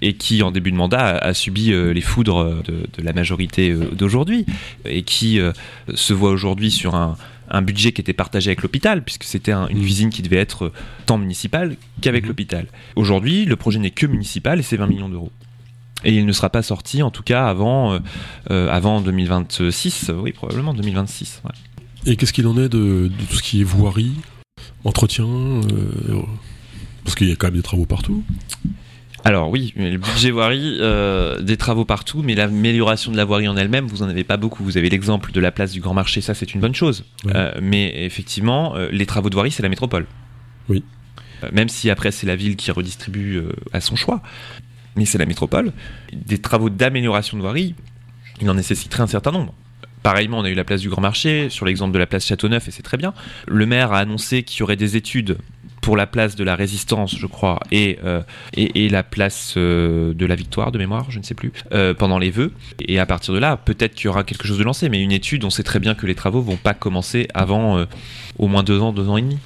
[0.00, 3.90] et qui en début de mandat a, subi euh, les foudres de, la majorité euh,
[3.92, 4.46] d'aujourd'hui,
[4.86, 5.52] et qui euh,
[5.94, 7.16] se voit aujourd'hui sur un,
[7.52, 9.82] un budget qui était partagé avec l'hôpital, puisque c'était un- une Mhm.
[9.84, 10.72] cuisine qui devait être euh,
[11.06, 12.28] tant municipale qu'avec Mhm.
[12.28, 12.66] l'hôpital.
[12.96, 15.30] Aujourd'hui, le projet n'est que municipal et c'est 20 millions d'euros.
[16.04, 17.98] Et il ne sera pas sorti, en tout cas, avant, euh,
[18.50, 21.40] euh, avant 2026, euh, oui, probablement 2026.
[21.44, 21.52] ouais.
[22.12, 24.14] Et qu'est-ce qu'il en est de, de tout ce qui est voirie,
[24.84, 26.22] entretien euh,
[27.04, 28.24] Parce qu'il y a quand même des travaux partout.
[29.24, 33.56] Alors oui, le budget voirie, euh, des travaux partout, mais l'amélioration de la voirie en
[33.56, 34.64] elle-même, vous en avez pas beaucoup.
[34.64, 37.04] Vous avez l'exemple de la place du Grand Marché, ça c'est une bonne chose.
[37.24, 37.32] Ouais.
[37.34, 40.06] Euh, mais effectivement, euh, les travaux de voirie, c'est la métropole.
[40.68, 40.82] Oui.
[41.52, 43.40] Même si après c'est la ville qui redistribue
[43.72, 44.22] à son choix.
[44.96, 45.72] mais c'est la métropole.
[46.12, 47.74] Des travaux d'amélioration de voirie,
[48.40, 49.54] il en nécessiterait un certain nombre.
[50.02, 52.66] Pareillement, on a eu la place du Grand Marché, sur l'exemple de la place Châteauneuf,
[52.66, 53.14] et c'est très bien.
[53.46, 55.38] Le maire a annoncé qu'il y aurait des études
[55.82, 58.22] pour la place de la Résistance, je crois, et, euh,
[58.54, 61.92] et, et, la place euh, de la Victoire, de mémoire, je ne sais plus, euh,
[61.92, 62.52] pendant les vœux.
[62.86, 65.10] Et à partir de là, peut-être qu'il y aura quelque chose de lancé, mais une
[65.10, 67.84] étude, on sait très bien que les travaux vont pas commencer avant
[68.38, 69.38] au moins deux ans, deux ans et demi.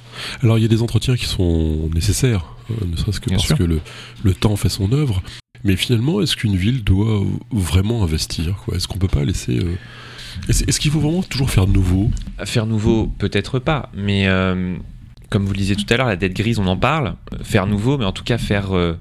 [0.43, 3.57] Alors il y a des entretiens qui sont nécessaires, ne serait-ce que Bien parce sûr.
[3.57, 3.81] que le,
[4.23, 5.23] le temps fait son œuvre.
[5.63, 9.59] Mais finalement, est-ce qu'une ville doit vraiment investir Est-ce qu'on peut pas laisser...
[10.47, 12.11] Est-ce qu'il faut vraiment toujours faire nouveau?
[12.45, 14.27] Faire nouveau, peut-être pas, mais
[15.29, 17.15] comme vous le disiez tout à l'heure, la dette grise, on en parle.
[17.33, 18.97] Euh, Faire nouveau, mais en tout cas faire euh,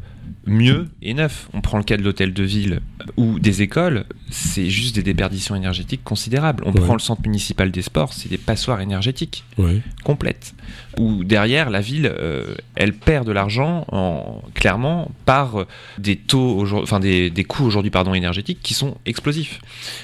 [0.46, 1.48] mieux et neuf.
[1.52, 2.80] On prend le cas de l'hôtel de ville
[3.16, 6.62] ou des écoles, c'est juste des déperditions énergétiques considérables.
[6.66, 6.80] On Ouais.
[6.80, 9.80] prend le centre municipal des sports, c'est des passoires énergétiques Ouais.
[10.04, 10.54] complètes.
[10.98, 15.66] Où derrière, la ville, euh, elle perd de l'argent, en, clairement, par euh,
[15.98, 19.60] des taux, enfin des, des coûts aujourd'hui pardon énergétiques qui sont explosifs.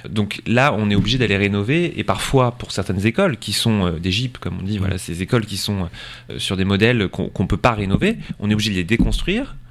[0.09, 3.99] Donc là, on est obligé d'aller rénover et parfois pour certaines écoles qui sont euh,
[3.99, 5.89] des GIP, comme on dit, voilà, ces écoles qui sont
[6.31, 9.57] euh, sur des modèles qu'on qu'on peut pas rénover, on est obligé de les déconstruire
[9.57, 9.62] ou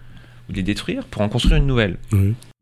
[0.56, 1.98] les détruire pour en construire une nouvelle.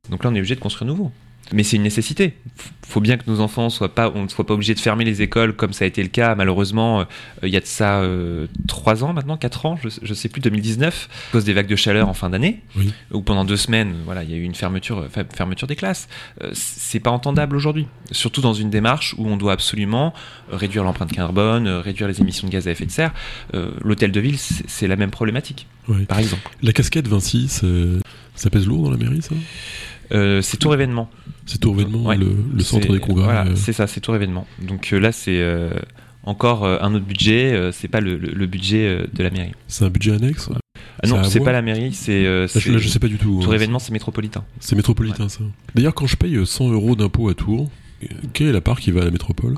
[0.10, 1.12] Donc là, on est obligé de construire nouveau.
[1.52, 2.36] Mais c'est une nécessité.
[2.60, 5.04] F- Faut bien que nos enfants soient pas, on ne soit pas obligé de fermer
[5.04, 6.36] les écoles comme ça a été le cas.
[6.36, 7.04] Malheureusement, euh,
[7.42, 10.42] il y a de ça euh, trois ans maintenant, quatre ans, je, je sais plus,
[10.42, 12.94] 2019, à cause des vagues de chaleur en fin d'année, Oui.
[13.12, 16.08] où pendant deux semaines, voilà, il y a eu une fermeture, fermeture des classes.
[16.44, 20.14] Euh, c'est pas entendable aujourd'hui, surtout dans une démarche où on doit absolument
[20.54, 23.12] euh, réduire l'empreinte carbone, réduire les émissions de gaz à effet de serre.
[23.84, 25.66] L'hôtel de ville, c'est la même problématique,
[26.08, 26.48] par exemple.
[26.62, 27.48] La casquette Vinci,
[28.36, 29.34] ça pèse lourd dans la mairie, ça?
[30.12, 31.10] Euh, c'est tout événement.
[31.46, 32.18] C'est tout événement, Ouais.
[32.18, 33.24] le, le centre des congrès.
[33.26, 34.46] Voilà, euh, c'est ça, c'est tout événement.
[34.62, 35.42] Donc euh, là, c'est
[36.24, 37.70] encore un autre budget.
[37.72, 39.54] c'est pas le, le- le budget de la mairie.
[39.68, 40.50] c'est un budget annexe
[41.04, 41.94] Ah non, c'est pas la mairie.
[41.94, 43.40] C'est euh, Là, c'est- je sais pas du tout.
[43.42, 43.56] Tour hein.
[43.56, 44.44] événement, c'est métropolitain.
[44.60, 45.42] C'est métropolitain, ça.
[45.76, 47.70] D'ailleurs, quand je paye 100 euros d'impôt à Tours,
[48.34, 49.56] quelle est la part qui va à la métropole?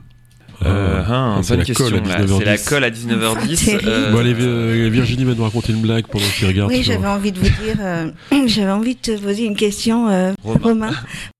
[0.63, 2.37] Euh, hein, c'est bonne la colle question.
[2.39, 2.69] C'est la 19h10.
[2.69, 3.65] colle à 19h10.
[3.65, 3.89] Terrible.
[3.89, 6.71] euh, Bon, allez, euh, Virginie va nous raconter une blague pendant qu'il regarde.
[6.71, 8.11] Oui, j'avais envie de vous dire, euh,
[8.47, 10.59] j'avais envie de te poser une question, euh, Romain.
[10.63, 10.91] Romain.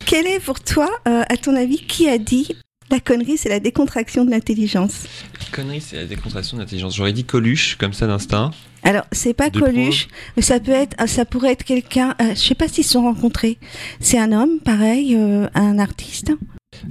[0.06, 2.56] Quel est pour toi, euh, à ton avis, qui a dit
[2.90, 5.04] la connerie, c'est la décontraction de l'intelligence?
[5.54, 6.96] Connerie, c'est la décontraction de l'intelligence.
[6.96, 8.52] J'aurais dit Coluche, comme ça d'instinct.
[8.84, 12.16] Alors, c'est pas Des Coluche, mais ça peut être, ça pourrait être quelqu'un.
[12.22, 13.58] euh, je sais pas s'ils se sont rencontrés.
[14.00, 16.32] C'est un homme, pareil, euh, un artiste,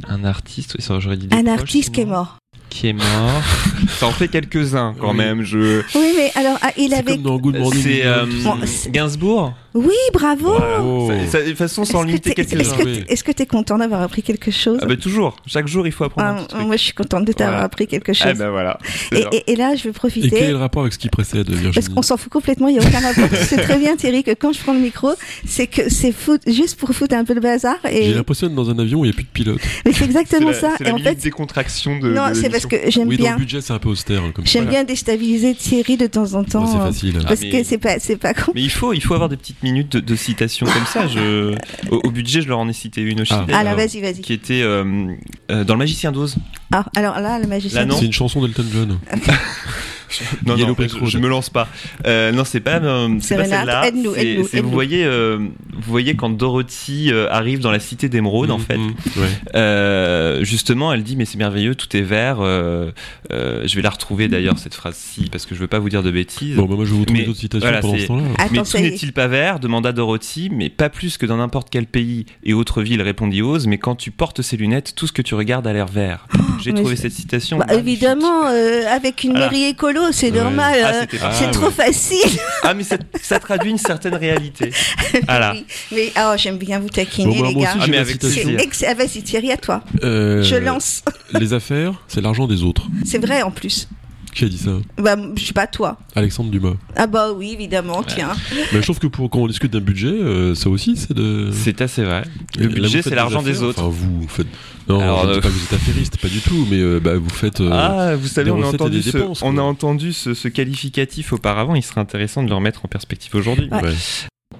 [0.09, 2.39] Un artiste, oui, ça, j'aurais dit des un proches, artiste qui est mort.
[2.69, 3.43] Qui est mort.
[3.89, 5.17] Ça en fait quelques-uns quand Oui.
[5.17, 5.43] même.
[5.43, 5.81] Je...
[5.95, 7.13] Oui, mais alors, ah, il C'est avait.
[7.15, 7.83] comme dans Good Morning.
[7.83, 9.55] C'est euh, Bon, c'est- Gainsbourg.
[9.73, 10.49] Oui, bravo.
[10.57, 10.83] Voilà.
[10.83, 11.09] Oh.
[11.27, 12.77] Ça- ça- De toute façon, sans que limiter t'es- quelques-uns.
[13.09, 15.93] Est-ce que que t'es content d'avoir appris quelque chose Ah bah toujours, chaque jour il
[15.93, 16.67] faut apprendre un Ah, petit truc.
[16.67, 17.67] Moi, je suis contente de t'avoir Voilà.
[17.67, 18.27] appris quelque chose.
[18.29, 18.79] Ah bah voilà.
[19.13, 20.29] et, et- et là, je vais Et profiter.
[20.31, 22.79] quel est le rapport avec ce qui précède, Virginie Parce qu'on s'en fout complètement, il
[22.79, 23.29] n'y a aucun rapport.
[23.39, 25.11] Tu sais très bien, Thierry, que quand je prends le micro,
[25.47, 27.77] c'est que c'est foot, juste pour foutre un peu le bazar.
[27.85, 29.61] J'ai Et l'impression d'être dans un avion où il n'y a plus de pilote.
[29.87, 30.71] mais c'est exactement ça.
[30.79, 32.13] C'est Et la en fait, décontraction de.
[32.13, 33.37] non, de c'est parce que j'aime bien,
[33.71, 34.23] c'est un peu austère.
[34.25, 34.51] hein, comme ça.
[34.53, 34.79] j'aime Voilà.
[34.81, 36.65] bien déstabiliser Thierry de temps en temps.
[36.65, 37.19] Bon, c'est euh, facile.
[37.21, 38.51] Ah, Parce mais- que c'est pas, c'est pas con.
[38.55, 41.07] Mais il faut, il faut avoir des petites minutes de, de citation comme ça.
[41.07, 41.55] Je,
[41.91, 43.33] au, au budget, je leur en ai cité une aussi.
[43.33, 43.45] Ah.
[43.47, 44.21] d'ailleurs, Alors vas-y, vas-y.
[44.23, 45.15] Qui était euh,
[45.53, 46.37] euh, dans le Magicien d'Oz.
[46.73, 47.81] Ah, alors là, le magicien.
[47.81, 47.97] Là, non.
[47.99, 48.99] C'est une chanson d'Elton John.
[50.47, 51.69] Non, je, je me lance pas.
[52.07, 53.87] Euh, non, c'est pas, euh, c'est pas celle-là.
[53.89, 55.39] aide-nous, aide-nous, vous voyez, euh,
[55.73, 58.77] vous voyez quand Dorothy euh, arrive dans la cité d'émeraude, en Mm, fait.
[58.79, 59.29] mm, ouais.
[59.55, 62.39] Euh, justement, elle dit mais c'est merveilleux, tout est vert.
[62.41, 62.91] euh,
[63.33, 66.03] euh, je vais la retrouver d'ailleurs cette phrase-ci parce que je veux pas vous dire
[66.03, 66.57] de bêtises.
[66.57, 68.23] Bon, bah, moi, je vais vous trouver d'autres citations voilà, pendant ce temps-là.
[68.51, 72.27] mais tout n'est-il pas vert demanda Dorothy, mais pas plus que dans n'importe quel pays
[72.45, 73.67] et autre ville, répondit Oz.
[73.67, 76.27] Mais quand tu portes ces lunettes, tout ce que tu regardes a l'air vert.
[76.63, 77.59] J'ai Oh, mais trouvé cette citation.
[77.59, 79.51] Bah, évidemment, euh, avec une Voilà.
[79.51, 80.39] mairie écolo, c'est Ouais.
[80.41, 80.81] normal.
[80.85, 81.73] Ah, euh, pas- c'est Ah, trop ouais.
[81.73, 82.39] facile.
[82.63, 84.71] Ah, mais ça, ça traduit une certaine réalité.
[85.27, 85.53] Voilà.
[85.53, 85.65] Oui.
[85.93, 87.71] Mais oh, j'aime bien vous taquiner, Bon, bah, les moi gars.
[87.77, 88.19] aussi, Ah, mais avec
[88.61, 89.83] ex- ah, vas-y, Thierry, à toi.
[90.05, 91.03] Euh, Je lance.
[91.33, 92.87] Les affaires, c'est l'argent des autres.
[93.05, 93.89] C'est vrai en plus.
[94.35, 95.99] Qui a dit ça Bah, je sais pas toi.
[96.15, 96.75] Alexandre Dumas.
[96.97, 98.31] Ah bah oui, évidemment, tiens.
[98.73, 101.51] Mais je trouve que pour, quand on discute d'un budget, euh, ça aussi, c'est de.
[101.53, 102.23] C'est assez vrai.
[102.59, 103.69] Le là, budget, vous faites c'est l'argent des affaires.
[103.69, 103.83] autres.
[103.83, 103.89] Enfin,
[104.21, 104.47] vous faites.
[104.89, 106.79] Non, Alors, je ne dis euh, pas que vous êtes affairiste, pas du tout, mais
[106.81, 107.61] euh, bah, vous faites.
[107.61, 111.33] euh, Ah, vous savez, on a entendu, ce, dépenses, on a entendu ce, ce qualificatif
[111.33, 111.75] auparavant.
[111.75, 113.69] Il serait intéressant de le remettre en perspective aujourd'hui.
[113.71, 113.83] Ouais.
[113.83, 113.95] ouais.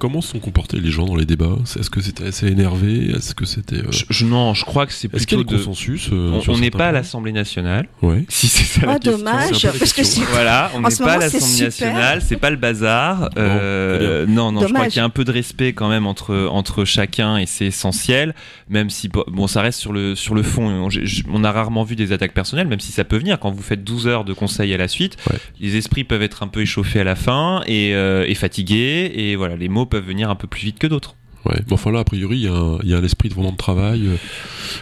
[0.01, 3.35] Comment se sont comportés les gens dans les débats Est-ce que c'était assez énervé Est-ce
[3.35, 3.77] que c'était.
[3.77, 5.65] euh, Je, je- non, je crois que c'est Est-ce qu'il y a plutôt de.
[5.65, 7.87] consensus euh, On n'est pas à l'Assemblée nationale.
[8.03, 8.25] Ouais.
[8.31, 9.19] Si c'est ça la Oh, question.
[9.19, 10.03] dommage, parce que.
[10.33, 13.29] Voilà, on n'est pas à l'Assemblée nationale, c'est pas le bazar.
[13.37, 16.49] Euh, non, non, je crois qu'il y a un peu de respect quand même entre
[16.51, 18.35] entre chacun et c'est essentiel.
[18.71, 20.65] Même si bon, ça reste sur le sur le fond.
[20.67, 23.39] On, j'ai- j'- on a rarement vu des attaques personnelles, même si ça peut venir
[23.39, 25.17] quand vous faites 12 heures de conseil à la suite.
[25.31, 25.39] Ouais.
[25.61, 29.37] Les esprits peuvent être un peu échauffés à la fin et, euh, et fatigués et
[29.37, 31.15] voilà, les mots peuvent venir un peu plus vite que d'autres.
[31.47, 31.57] Ouais.
[31.67, 33.35] Mais enfin là, a priori, il y, a un- il y a un esprit de
[33.35, 34.07] vraiment de travail.
[34.07, 34.17] euh.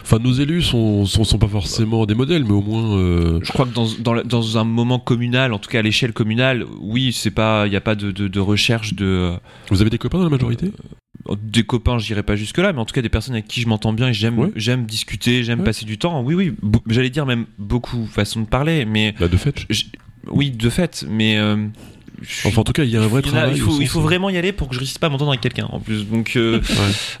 [0.01, 2.97] Enfin, nos élus sont, sont, sont pas forcément des modèles, mais au moins.
[2.97, 3.87] euh, Je crois que dans,
[4.25, 7.77] dans, un moment communal, en tout cas à l'échelle communale, oui, c'est pas, il n'y
[7.77, 9.31] a pas de, de, de recherche de
[9.71, 10.71] Vous avez des copains dans la majorité?
[11.43, 13.67] des copains, j'irai pas jusque là, mais en tout cas des personnes avec qui je
[13.67, 14.51] m'entends bien et j'aime, Ouais.
[14.55, 15.65] j'aime discuter, j'aime Ouais.
[15.65, 16.21] passer du temps.
[16.23, 16.53] Oui, oui,
[16.89, 19.65] j'allais dire même beaucoup façon de parler, mais Là, de fait.
[20.31, 21.67] oui, de fait, mais euh,
[22.45, 23.87] Enfin, en tout cas, il y a un vrai il a- il au faut, il
[24.01, 26.05] vraiment y aller pour que je réussisse pas à m'entendre avec quelqu'un en plus.
[26.07, 26.65] Donc, euh, Ouais.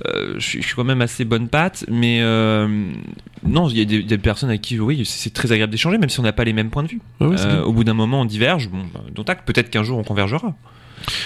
[0.07, 2.67] euh, je, suis, je suis quand même assez bonne patte, mais euh,
[3.43, 6.09] non, il y a des, des personnes avec qui, oui, c'est très agréable d'échanger, même
[6.09, 7.01] si on n'a pas les mêmes points de vue.
[7.19, 8.69] Ouais, ouais, au bout d'un moment, on diverge.
[8.69, 9.45] Bon, bah, dont acte.
[9.45, 10.55] Peut-être qu'un jour, on convergera.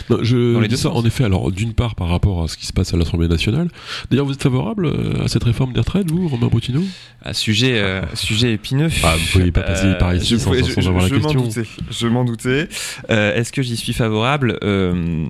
[0.09, 0.97] Non, je dans les dis deux ça sens.
[1.03, 1.23] en effet.
[1.23, 3.69] Alors, d'une part, par rapport à ce qui se passe à l'Assemblée nationale.
[4.09, 6.83] D'ailleurs, vous êtes favorable euh, à cette réforme des retraites, vous, Romain Boutineau
[7.23, 8.89] À sujet, euh, sujet épineux.
[9.03, 11.15] Ah, vous pouvez pas passer par ici je sans- pouvais- sans je- avoir la je
[11.15, 11.41] m'en question.
[11.41, 12.67] doutais, Je m'en doutais.
[13.09, 14.57] Euh, Est-ce que j'y suis favorable?
[14.63, 15.25] Euh,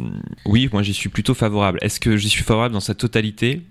[0.46, 1.80] Oui, moi j'y suis plutôt favorable.
[1.82, 3.62] Est-ce que j'y suis favorable dans sa totalité?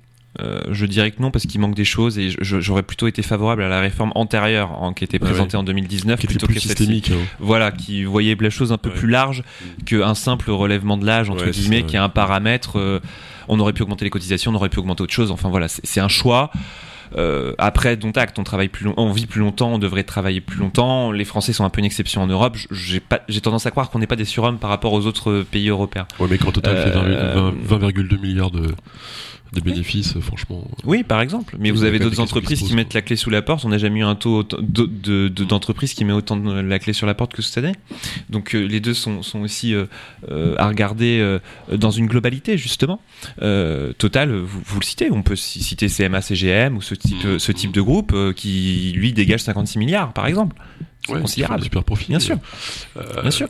[0.40, 3.62] Euh, je dirais que non parce qu'il manque des choses et j'aurais plutôt été favorable
[3.62, 7.10] à la réforme antérieure en, qui était présentée en 2019 Qui plutôt que systémique.
[7.10, 7.18] hein.
[7.38, 8.94] Voilà, qui voyait la chose un peu Ouais.
[8.96, 9.44] plus large
[9.84, 12.78] qu'un simple relèvement de l'âge, entre Ouais, c'est guillemets, qui est un paramètre.
[12.78, 13.00] euh,
[13.48, 15.30] on aurait pu augmenter les cotisations, on aurait pu augmenter autre chose.
[15.30, 16.50] Enfin voilà, c'est c'est un choix.
[17.18, 20.40] Euh, après, dont acte, on travaille plus long- on vit plus longtemps, on devrait travailler
[20.40, 21.12] plus longtemps.
[21.12, 22.56] Les Français sont un peu une exception en Europe.
[22.70, 23.02] J'ai
[23.42, 26.06] tendance à croire qu'on n'est pas des surhommes par rapport aux autres pays européens.
[26.18, 28.74] Ouais, mais au total, Euh, 20 20,2 milliards de,
[29.52, 30.66] de bénéfices, euh, franchement.
[30.84, 31.56] Oui, par exemple.
[31.58, 33.64] Mais Oui, vous avez d'autres des entreprises qui mettent la clé sous la porte.
[33.64, 36.52] On n'a jamais eu un taux autant- de- de- de- d'entreprises qui met autant de
[36.60, 37.74] la clé sur la porte que cette année.
[38.30, 39.84] Donc euh, les deux sont, sont aussi euh,
[40.30, 41.38] euh, à regarder euh,
[41.76, 43.00] dans une globalité, justement.
[43.42, 45.10] Euh, Total, vous, vous le citez.
[45.10, 47.38] On peut ci- citer CMA, CGM ou ce type, Mm.
[47.38, 50.56] ce type de groupe euh, qui, lui, dégage 56 milliards, par exemple.
[51.08, 51.64] Ouais, considérable.
[51.64, 52.08] super profits.
[52.10, 52.36] Bien sûr.
[52.96, 53.48] Euh, Bien sûr.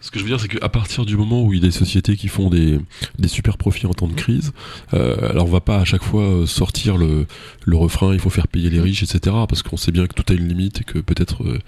[0.00, 1.72] Ce que je veux dire, c'est qu'à partir du moment où il y a des
[1.72, 2.78] sociétés qui font des,
[3.18, 4.52] des super profits en temps de crise,
[4.94, 7.26] euh, alors on va pas à chaque fois euh, sortir le,
[7.64, 9.34] le refrain, il faut faire payer les riches, etc.
[9.48, 11.58] Parce qu'on sait bien que tout a une limite et que peut-être euh,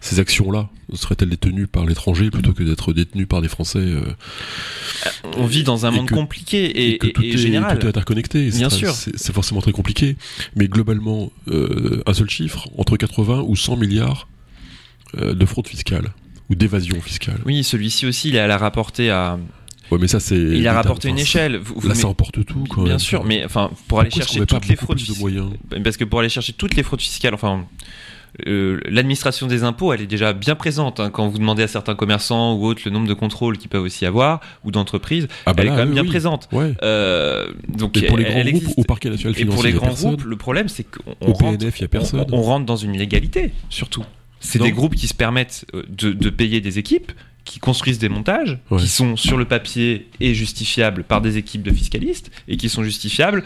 [0.00, 3.78] ces actions-là seraient-elles détenues par l'étranger plutôt que d'être détenues par des Français.
[3.78, 4.02] euh,
[5.36, 7.36] On vit dans un Et monde que- compliqué et, et que et- tout, et est,
[7.38, 7.78] général.
[7.78, 8.50] tout est interconnecté.
[8.50, 8.92] Bien sûr.
[8.92, 10.16] C'est forcément très compliqué.
[10.56, 14.33] Mais globalement, euh, un seul chiffre, entre 80 ou 100 milliards euh,
[15.16, 16.08] de fraude fiscale
[16.50, 17.38] ou d'évasion fiscale.
[17.46, 19.38] Oui, celui-ci aussi, il a rapporté à,
[19.90, 20.36] Ouais, mais ça, c'est.
[20.36, 21.56] il a rapporté une échelle.
[21.58, 24.26] Vous- vous- Là, mais- ça emporte tout, quand Bien sûr, mais enfin, pour aller Pourquoi
[24.26, 25.44] chercher pas toutes les fraudes fiscales,
[25.82, 27.64] parce que pour aller chercher toutes les fraudes fiscales, enfin,
[28.46, 30.98] euh, l'administration des impôts, elle est déjà bien présente.
[31.00, 31.10] hein.
[31.10, 34.04] quand vous demandez à certains commerçants ou autres le nombre de contrôles qu'ils peuvent aussi
[34.06, 36.08] avoir ou d'entreprises, Ah bah elle est quand même oui, bien oui.
[36.08, 36.48] présente.
[36.50, 36.72] Ouais.
[36.82, 38.78] Euh, donc, Mais pour les grands elle groupes, existe.
[38.78, 41.82] au parquet national Et pour les grands groupes, le problème, c'est qu'on rentre, PNF, il
[41.82, 42.24] y a personne.
[42.32, 44.04] on, on rentre dans une illégalité, surtout.
[44.44, 47.12] C'est des groupes qui se permettent euh, de, de payer des équipes,
[47.44, 48.78] qui construisent des montages, Ouais.
[48.78, 52.82] qui sont sur le papier et justifiables par des équipes de fiscalistes, et qui sont
[52.82, 53.42] justifiables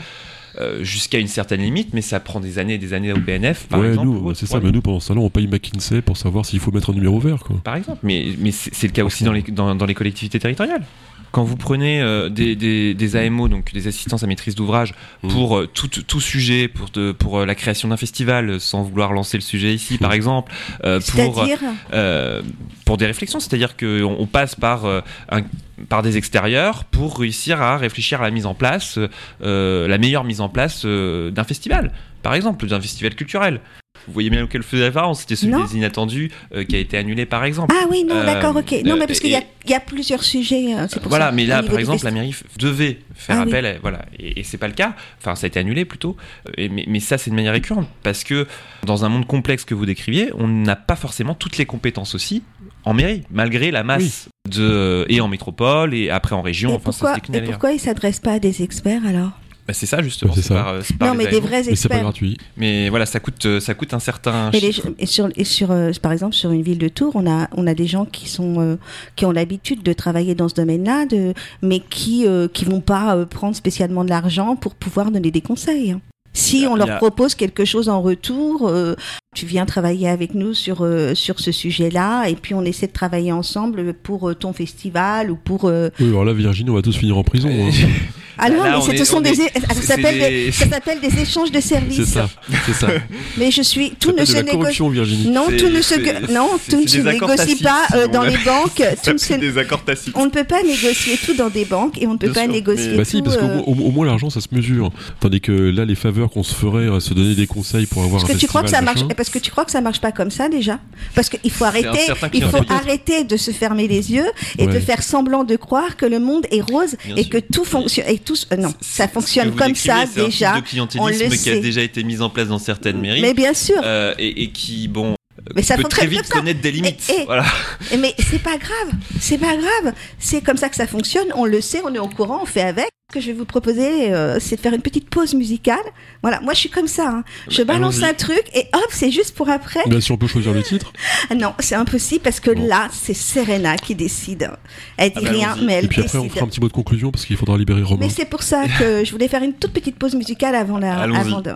[0.60, 3.66] euh, jusqu'à une certaine limite, mais ça prend des années et des années au PNF,
[3.68, 4.34] par ouais, exemple.
[4.34, 4.60] c'est ça.
[4.60, 7.18] Mais nous, pendant ce temps-là, on paye McKinsey pour savoir s'il faut mettre un numéro
[7.20, 7.56] vert, quoi.
[7.62, 10.38] Par exemple, mais, mais c'est c'est le cas aussi dans les, dans, dans les collectivités
[10.40, 10.84] territoriales.
[11.30, 15.28] Quand vous prenez euh, des, des, des AMO, donc des assistances à maîtrise d'ouvrage, Mm.
[15.28, 19.12] pour euh, tout, tout sujet, pour, de, pour euh, la création d'un festival, sans vouloir
[19.12, 20.52] lancer le sujet ici, par exemple,
[20.84, 21.44] euh, pour,
[21.92, 22.42] euh,
[22.84, 25.42] pour des réflexions, c'est-à-dire qu'on on passe par, euh, un-
[25.88, 28.98] par des extérieurs pour réussir à réfléchir à la mise en place,
[29.42, 33.60] euh, la meilleure mise en place euh, d'un festival, par exemple, d'un festival culturel.
[34.08, 35.64] Vous voyez bien auquel faisait référence, c'était celui Non.
[35.64, 37.72] des inattendus euh, qui a été annulé par exemple.
[37.78, 38.72] ah oui, non, Euh, d'accord, ok.
[38.84, 40.74] Non, euh, mais parce qu'il y a, y plusieurs sujets.
[40.74, 43.48] euh, pour Voilà, ça, mais là, par exemple, la mairie devait faire Ah oui.
[43.52, 44.94] appel, à- voilà, et, et c'est pas le cas.
[45.20, 46.16] Enfin, ça a été annulé plutôt.
[46.48, 48.46] Euh, et- mais, mais ça, c'est de manière récurrente parce que
[48.84, 52.42] dans un monde complexe que vous décriviez, on n'a pas forcément toutes les compétences aussi
[52.84, 56.70] en mairie, malgré la masse de et en métropole et après en région.
[56.70, 59.32] Et enfin, ça pourquoi, se et pourquoi ils s'adressent pas à des experts alors?
[59.68, 60.30] Bah, c'est ça justement.
[60.32, 60.62] Ouais, c'est c'est ça.
[60.62, 62.00] par, euh, par Non, mais des vrais Mais c'est pas experts.
[62.00, 62.38] gratuit.
[62.56, 64.50] Mais voilà, ça coûte, euh, ça coûte un certain.
[64.52, 64.88] Et, les- chiffre.
[64.98, 67.66] et sur, et sur euh, par exemple, sur une ville de Tours, on a, on
[67.66, 68.76] a des gens qui sont, euh,
[69.14, 73.14] qui ont l'habitude de travailler dans ce domaine-là, de, mais qui, euh, qui vont pas
[73.14, 75.90] euh, prendre spécialement de l'argent pour pouvoir donner des conseils.
[75.92, 76.00] hein.
[76.34, 78.94] Si on leur propose quelque chose en retour, euh,
[79.34, 82.92] tu viens travailler avec nous sur euh, sur ce sujet-là, et puis on essaie de
[82.92, 85.64] travailler ensemble pour euh, ton festival ou pour.
[85.64, 87.48] euh, Oui, alors là, Virginie, on va tous finir en prison.
[87.50, 87.70] hein.
[88.38, 91.60] Ah non, Là, mais est- ce sont on des, est- ça s'appelle des- échanges de
[91.60, 91.96] services.
[91.96, 92.28] C'est ça,
[92.66, 92.88] c'est ça.
[93.36, 95.28] Mais je suis, tout Ça ne se négocie.
[95.28, 98.82] Non, tout ne se, non, tout ne se négocie pas euh, dans les banques.
[99.04, 100.14] Tout ne se- des accords tacites.
[100.16, 102.42] on ne peut pas négocier tout dans des banques et on ne peut Bien pas
[102.44, 103.10] sûr, négocier mais- Bah tout.
[103.10, 104.90] si, parce qu'au euh, moins- au, moins l'argent ça se mesure.
[105.20, 108.20] Tandis que là, les faveurs qu'on se ferait à se donner des conseils pour avoir
[108.20, 109.00] Parce un que tu crois que ça marche.
[109.16, 110.78] Parce que tu crois que ça marche pas comme ça déjà?
[111.14, 111.88] Parce qu'il faut arrêter,
[112.34, 114.26] il faut arrêter de se fermer les yeux
[114.58, 118.06] et de faire semblant de croire que le monde est rose et que tout fonctionne
[118.28, 118.46] tous.
[118.52, 120.52] euh, non, ça fonctionne comme ça C'est un déjà.
[120.62, 123.22] type de on le clientélisme qui a déjà été mis en place dans certaines mairies.
[123.22, 123.80] Mais bien sûr.
[123.82, 125.14] euh, et, et qui, bon,
[125.56, 127.08] Mais ça peut très vite connaître des limites.
[127.10, 127.44] Et- et- Voilà.
[127.92, 128.90] Et Mais c'est pas grave,
[129.20, 129.94] c'est pas grave.
[130.18, 131.26] C'est comme ça que ça fonctionne.
[131.34, 132.88] On le sait, on est au courant, on fait avec.
[133.10, 135.78] Ce que je vais vous proposer, euh, c'est de faire une petite pause musicale.
[136.20, 137.08] Voilà, moi je suis comme ça.
[137.08, 137.24] hein.
[137.48, 139.80] Je Bah, balance un truc et hop, c'est juste pour après.
[139.86, 140.92] Bien, si on peut choisir le titre.
[141.30, 142.66] Ah non, c'est impossible parce que Bon.
[142.66, 144.50] là, c'est Serena qui décide.
[144.98, 146.34] Elle dit Ah bah, rien, mais elle Et puis après, on décide.
[146.34, 148.04] fera un petit mot de conclusion parce qu'il faudra libérer Romain.
[148.06, 150.98] Mais c'est pour ça que je voulais faire une toute petite pause musicale avant la.
[151.00, 151.16] Allons-y.
[151.18, 151.54] Avant de...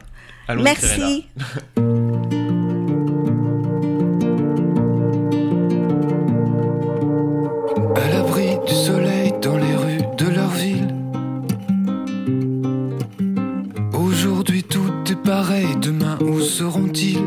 [0.48, 1.06] Allons-y, Serena.
[1.06, 1.26] Merci.
[8.72, 10.94] soleil dans les rues de leur ville.
[13.92, 17.24] Aujourd'hui tout est pareil, demain où seront-ils?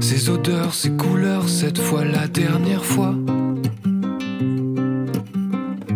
[0.00, 3.14] Ces odeurs, ces couleurs, cette fois la dernière fois.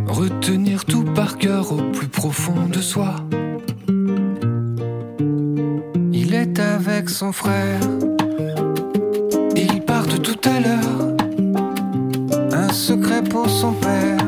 [0.06, 3.14] Retenir tout par cœur au plus profond de soi.
[6.12, 7.80] Il est avec son frère.
[9.56, 10.89] Ils partent tout à l'heure
[12.90, 14.18] secret pour son père,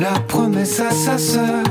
[0.00, 1.62] la promesse à sa sœur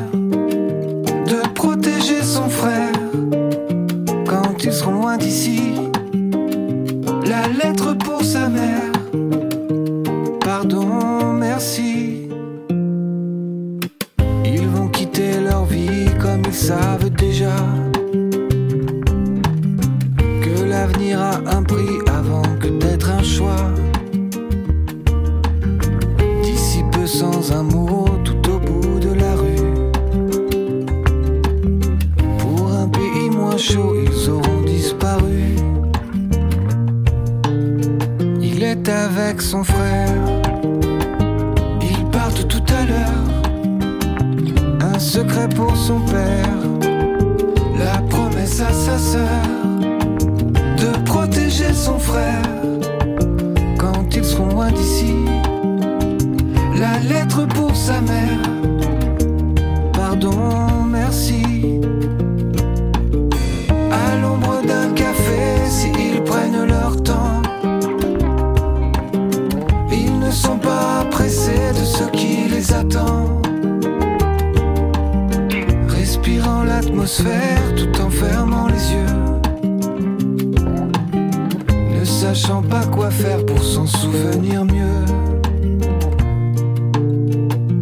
[82.46, 85.06] sachant pas quoi faire pour s'en souvenir mieux.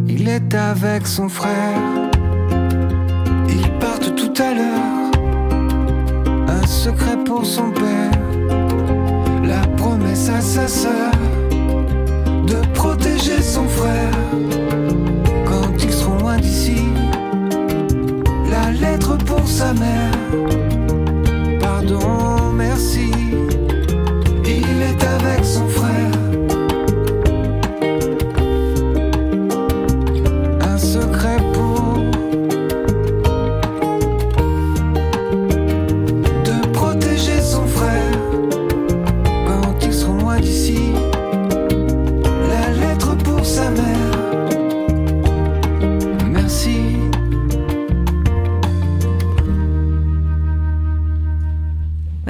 [0.08, 1.80] Il est avec son frère,
[3.48, 5.10] ils partent tout à l'heure.
[6.48, 8.18] Un secret pour son père,
[9.42, 11.12] la promesse à sa sœur
[12.46, 14.16] de protéger son frère
[15.44, 16.84] quand ils seront loin d'ici.
[18.50, 20.12] La lettre pour sa mère,
[21.60, 23.13] pardon, merci.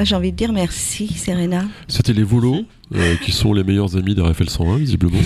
[0.05, 1.64] Bah, J'ai envie de dire merci, Serena.
[1.88, 5.16] C'était les Volos, euh, qui sont les meilleurs amis d'RFL 101, visiblement.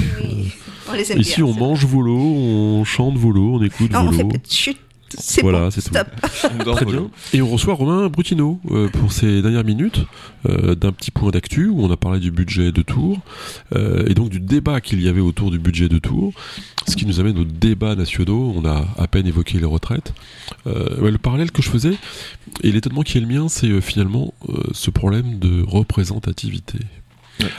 [0.88, 4.10] On les aime Ici, bien, on mange Volo, on chante Volo, on écoute Non, on
[4.12, 4.28] fait Volo.
[4.28, 4.76] peut-être chut.
[5.16, 5.94] C'est Voilà, bon, c'est tout.
[5.94, 6.08] stop.
[6.76, 7.10] Très bien.
[7.32, 10.00] Et on reçoit Romain Brutino euh, pour ces dernières minutes
[10.48, 13.18] euh, d'un petit point d'actu où on a parlé du budget de Tours
[13.74, 16.32] euh, et donc du débat qu'il y avait autour du budget de Tours,
[16.86, 18.52] ce qui nous amène aux débats nationaux.
[18.56, 20.12] On a à peine évoqué les retraites.
[20.66, 21.94] Euh, ouais, le parallèle que je faisais
[22.62, 26.78] et l'étonnement qui est le mien, c'est euh, finalement euh, ce problème de représentativité.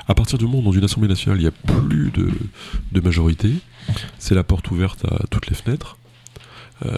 [0.09, 2.29] À partir du moment où dans une assemblée nationale il n'y a plus de,
[2.91, 3.49] de majorité,
[4.17, 5.95] c'est la porte ouverte à toutes les fenêtres.
[6.85, 6.97] Euh,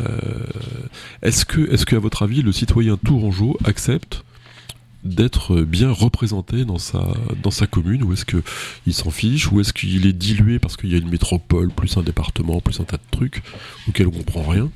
[1.22, 4.24] est-ce que, à votre avis, le citoyen tourangeau accepte
[5.04, 10.14] d'être bien représenté dans sa, commune ou est-ce qu'il s'en fiche ou est-ce qu'il est
[10.14, 13.42] dilué parce qu'il y a une métropole plus un département plus un tas de trucs
[13.88, 14.70] auxquels on comprend rien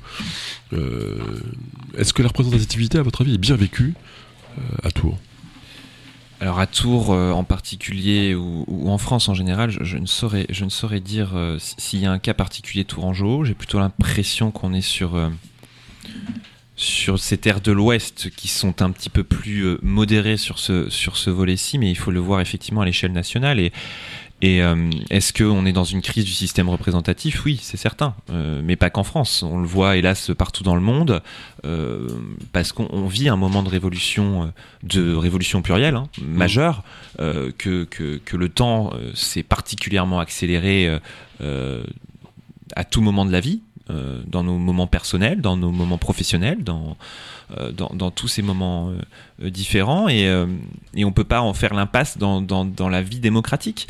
[0.72, 1.14] Euh,
[1.96, 3.94] est-ce que la représentativité à votre avis est bien vécue
[4.58, 5.16] euh, à Tours?
[6.40, 11.32] Alors à Tours euh, en particulier ou, en France en général, je, ne saurais, dire
[11.34, 13.44] euh, s'il y a un cas particulier tourangeau.
[13.44, 15.30] J'ai plutôt l'impression qu'on est sur euh,
[16.76, 20.90] sur ces terres de l'Ouest qui sont un petit peu plus euh, modérées sur ce,
[20.90, 23.58] sur ce volet-ci, mais il faut le voir effectivement à l'échelle nationale.
[23.58, 23.72] Et,
[24.42, 27.44] et euh, est-ce qu'on est dans une crise du système représentatif?
[27.46, 29.42] Oui, c'est certain, euh, mais pas qu'en France.
[29.42, 31.22] On le voit hélas partout dans le monde,
[31.64, 32.06] euh,
[32.52, 34.52] parce qu'on vit un moment de révolution,
[34.82, 36.84] de révolution plurielle hein, majeure,
[37.18, 40.98] que, que, que, le temps s'est particulièrement accéléré
[41.40, 43.62] à tout moment de la vie.
[43.88, 46.96] Dans nos moments personnels, dans nos moments professionnels, dans,
[47.72, 48.92] dans, dans, tous ces moments
[49.40, 50.24] différents et,
[50.94, 53.86] et on peut pas en faire l'impasse dans, dans, dans, la vie démocratique.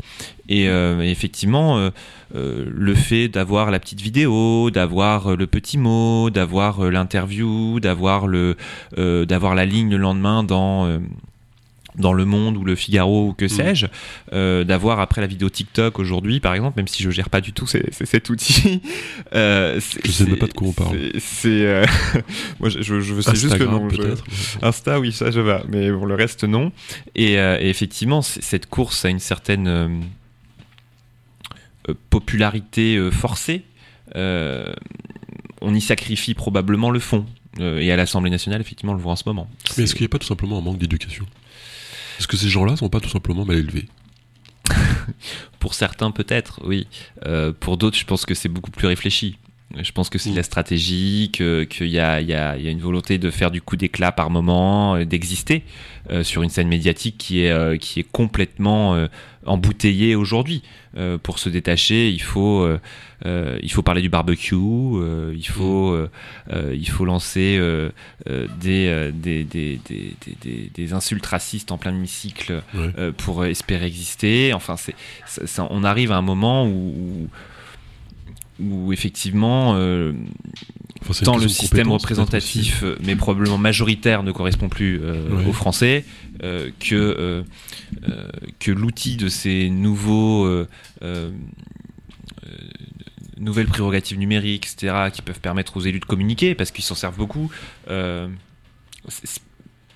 [0.49, 1.89] Et euh, effectivement, euh,
[2.35, 8.55] euh, le fait d'avoir la petite vidéo, d'avoir le petit mot, d'avoir l'interview, d'avoir le,
[8.95, 10.99] d'avoir la ligne le lendemain dans
[11.97, 13.49] dans Le Monde ou Le Figaro ou que mm.
[13.49, 13.87] sais-je,
[14.63, 17.67] d'avoir après la vidéo TikTok aujourd'hui, par exemple, même si je gère pas du tout
[17.67, 18.81] cet outil.
[19.33, 20.97] Euh, je sais même pas de quoi on parle.
[21.19, 21.83] C'est,
[22.59, 23.87] moi, je, je, je sais juste que non.
[24.61, 26.71] Insta, oui, ça je vais, mais pour le reste non.
[27.15, 30.01] Et, et effectivement, cette course a une certaine
[31.89, 33.63] euh, popularité euh, forcée,
[34.15, 34.73] euh,
[35.61, 37.25] on y sacrifie probablement le fond.
[37.59, 39.49] et à l'Assemblée nationale, effectivement, on le voit en ce moment.
[39.77, 41.25] Mais est-ce qu'il n'y a pas tout simplement un manque d'éducation?
[42.17, 43.87] Est-ce que ces gens-là sont pas tout simplement mal élevés
[45.59, 46.87] Pour certains, peut-être, oui.
[47.59, 49.37] pour d'autres, je pense que c'est beaucoup plus réfléchi.
[49.75, 53.61] Je pense que c'est de la stratégie, qu'il y, a, une volonté de faire du
[53.61, 55.63] coup d'éclat par moment, d'exister
[56.23, 59.07] sur une scène médiatique qui est, qui est complètement
[59.47, 60.61] embouteillée aujourd'hui.
[60.97, 62.79] Euh, pour se détacher, il faut, euh,
[63.25, 65.97] euh, il faut parler du barbecue, il, faut,
[66.51, 67.59] il faut lancer
[68.25, 72.63] des, des, des, des, des, insultes racistes en plein hémicycle
[73.17, 74.53] pour espérer exister.
[74.53, 74.95] Enfin, c'est,
[75.69, 77.27] on arrive à un moment où, où,
[78.91, 79.73] effectivement,
[81.23, 85.01] tant le système représentatif, mais probablement majoritaire, ne correspond plus
[85.47, 86.05] aux Français,
[86.41, 87.43] que
[88.09, 88.29] euh,
[88.59, 90.67] que l'outil de ces nouveaux euh,
[91.03, 91.31] euh,
[93.37, 97.17] nouvelles prérogatives numériques, etc., qui peuvent permettre aux élus de communiquer, parce qu'ils s'en servent
[97.17, 97.49] beaucoup,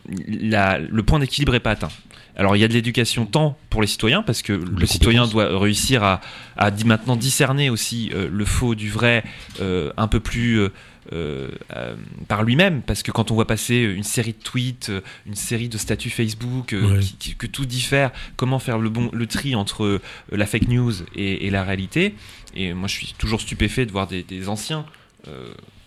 [0.07, 1.91] le point d'équilibre n'est pas atteint.
[2.35, 5.59] Alors il y a de l'éducation tant pour les citoyens, parce que le citoyen doit
[5.59, 6.21] réussir à,
[6.57, 9.23] à, maintenant discerner aussi le faux du vrai
[9.59, 10.69] un peu plus
[11.13, 11.95] euh, euh,
[12.27, 15.67] par lui-même, parce que quand on voit passer une série de tweets, euh, une série
[15.67, 19.99] de statuts Facebook, que tout diffère, comment faire le bon le tri entre
[20.31, 22.15] la fake news et, la réalité.
[22.55, 24.85] Et moi, je suis toujours stupéfait de voir des, anciens,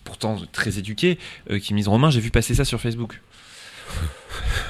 [0.03, 1.19] pourtant très éduqués,
[1.63, 3.21] qui me disent Romain, j'ai vu passer ça sur Facebook.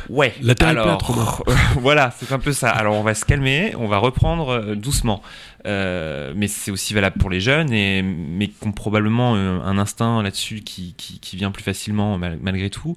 [0.09, 0.35] Ouais.
[0.43, 1.45] La terre alors,
[1.77, 2.71] voilà, c'est un peu ça.
[2.71, 5.23] Alors on va se calmer, on va reprendre doucement.
[5.67, 9.79] Euh, mais c'est aussi valable pour les jeunes, et, mais qui ont probablement euh, un
[9.79, 12.97] instinct là-dessus qui, qui, vient plus facilement malgré tout.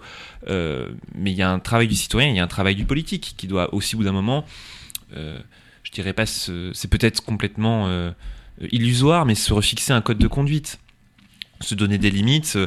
[0.49, 2.86] Euh, mais il y a un travail du citoyen, il y a un travail du
[2.86, 4.45] politique qui doit aussi, au bout d'un moment,
[5.13, 7.89] je dirais pas, c'est peut-être complètement
[8.72, 10.80] illusoire, mais se refixer un code de conduite,
[11.61, 12.57] se donner des limites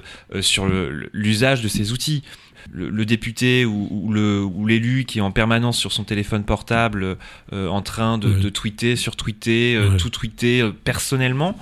[0.40, 0.66] sur
[1.12, 2.24] l'usage de ces outils
[2.72, 4.12] le, député ou,
[4.66, 7.16] l'élu qui est en permanence sur son téléphone portable
[7.52, 11.56] euh, en train de, tweeter, sur tweeter, euh, tout tweeter euh, personnellement.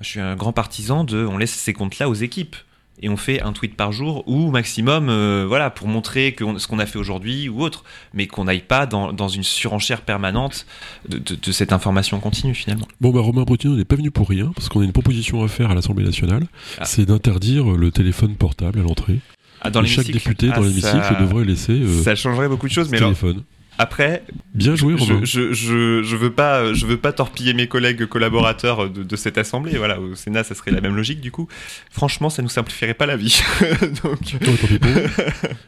[0.00, 2.56] je suis un grand partisan de on laisse ces comptes-là aux équipes.
[3.04, 5.06] Et on fait un tweet par jour ou maximum
[5.46, 7.82] voilà pour montrer que ce qu'on a fait aujourd'hui ou autre
[8.14, 10.66] mais qu'on n'aille pas dans, une surenchère permanente
[11.08, 12.86] de, cette information continue finalement.
[13.00, 15.48] Bon bah Romain Brutino n'est pas venu pour rien parce qu'on a une proposition à
[15.48, 16.46] faire à l'Assemblée nationale.
[16.78, 16.84] Ah.
[16.84, 19.18] c'est d'interdire le téléphone portable à l'entrée
[19.62, 21.72] ah, dans chaque député dans ah, l'hémicycle devrait laisser.
[21.72, 23.42] Euh, ça changerait beaucoup de choses, mais téléphone.
[23.78, 24.22] Après,
[24.54, 24.96] bien joué.
[24.98, 29.78] Je, je, je, veux pas, je veux pas torpiller mes collègues collaborateurs de, cette assemblée.
[29.78, 31.48] Voilà, au Sénat, ça serait la même logique du coup.
[31.90, 33.40] Franchement, ça nous simplifierait pas la vie.
[34.02, 34.36] Donc,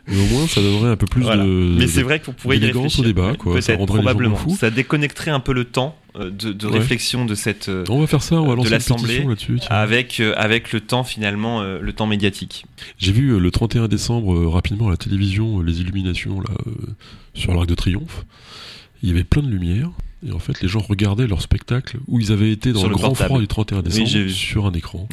[0.07, 1.77] Mais au moins, ça donnerait un peu plus de.
[1.79, 3.01] Mais c'est vrai qu'on pourrait y réfléchir.
[3.01, 3.61] au débat, quoi.
[3.63, 4.39] Ça probablement.
[4.51, 8.23] Ça déconnecterait un peu le temps euh, de, réflexion de cette euh, on va faire
[8.23, 12.07] ça on va lancer de l'assemblée là-dessus avec euh, avec le temps finalement le temps
[12.07, 12.67] médiatique.
[12.99, 16.55] J'ai vu le 31 décembre rapidement à la télévision les illuminations là
[17.35, 18.25] sur l'Arc de Triomphe.
[19.03, 19.91] Il y avait plein de lumière
[20.27, 23.15] et en fait les gens regardaient leur spectacle où ils avaient été dans le, grand
[23.15, 25.09] froid du 31 décembre sur un écran.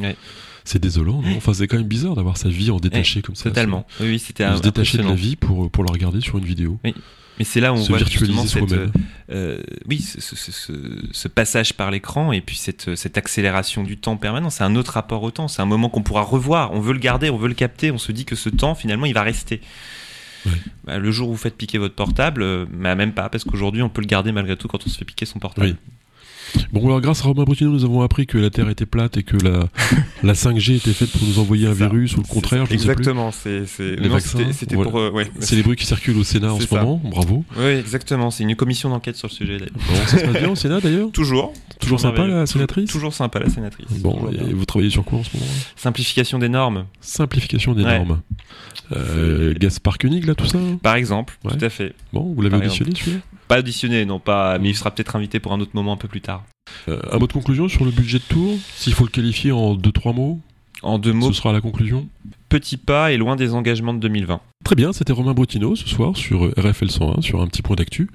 [0.64, 1.36] C'est désolant, non?
[1.38, 3.46] Enfin, c'est quand même bizarre d'avoir sa vie en détaché comme ça.
[3.46, 3.88] Totalement.
[4.00, 6.78] Oui, c'était Se détacher de la vie pour, pour la regarder sur une vidéo.
[6.84, 6.94] Oui.
[7.42, 8.72] Mais c'est là où on voit justement cette,
[9.32, 9.58] euh,
[9.90, 14.52] oui, ce, passage par l'écran et puis cette, cette accélération du temps permanent.
[14.52, 15.48] C'est un autre rapport au temps.
[15.48, 16.72] C'est un moment qu'on pourra revoir.
[16.72, 17.90] On veut le garder, on veut le capter.
[17.90, 19.60] On se dit que ce temps, finalement, il va rester.
[20.84, 23.82] Bah, le jour où vous faites piquer votre portable, euh, bah, même pas, parce qu'aujourd'hui,
[23.82, 25.78] on peut le garder malgré tout quand on se fait piquer son portable.
[26.74, 29.24] Bon, alors grâce à Romain Brutino, nous avons appris que la Terre était plate et
[29.24, 29.68] que la,
[30.24, 31.86] la 5G était faite pour nous envoyer un ça.
[31.88, 32.66] virus ou le contraire.
[32.66, 32.74] je.
[32.74, 34.90] Exactement, c'est c'était- voilà.
[34.92, 35.30] pour euh, ouais.
[35.40, 36.82] C'est les bruits qui circulent au Sénat en ce ça.
[36.84, 37.02] moment.
[37.04, 37.44] Bravo.
[37.58, 39.58] Oui, exactement, c'est une commission d'enquête sur le sujet.
[39.58, 43.40] Bon, ça se passe bien au Sénat d'ailleurs Toujours, Toujours sympa la sénatrice toujours sympa
[43.40, 43.88] la sénatrice.
[44.00, 47.98] Bon, et vous travaillez sur quoi en ce moment Simplification des normes, Simplification des Ouais.
[47.98, 48.22] normes.
[48.92, 51.52] Euh, Gaspard Koenig, là, tout ça par exemple, Ouais.
[51.58, 51.94] tout à fait.
[52.14, 53.18] Bon, vous l'avez auditionné celui-là
[53.52, 56.08] Pas auditionné, non pas, mais il sera peut-être invité pour un autre moment un peu
[56.08, 56.44] plus tard.
[56.88, 59.76] euh, Un mot de conclusion sur le budget de tour S'il faut le qualifier en
[59.76, 60.40] deux, trois mots,
[60.84, 62.08] En deux mots, ce sera la conclusion.
[62.50, 64.40] petit pas et loin des engagements de 2020.
[64.64, 67.76] Très bien, c'était Romain Brutino ce soir sur euh, RFL 101, sur un petit point
[67.76, 68.10] d'actu.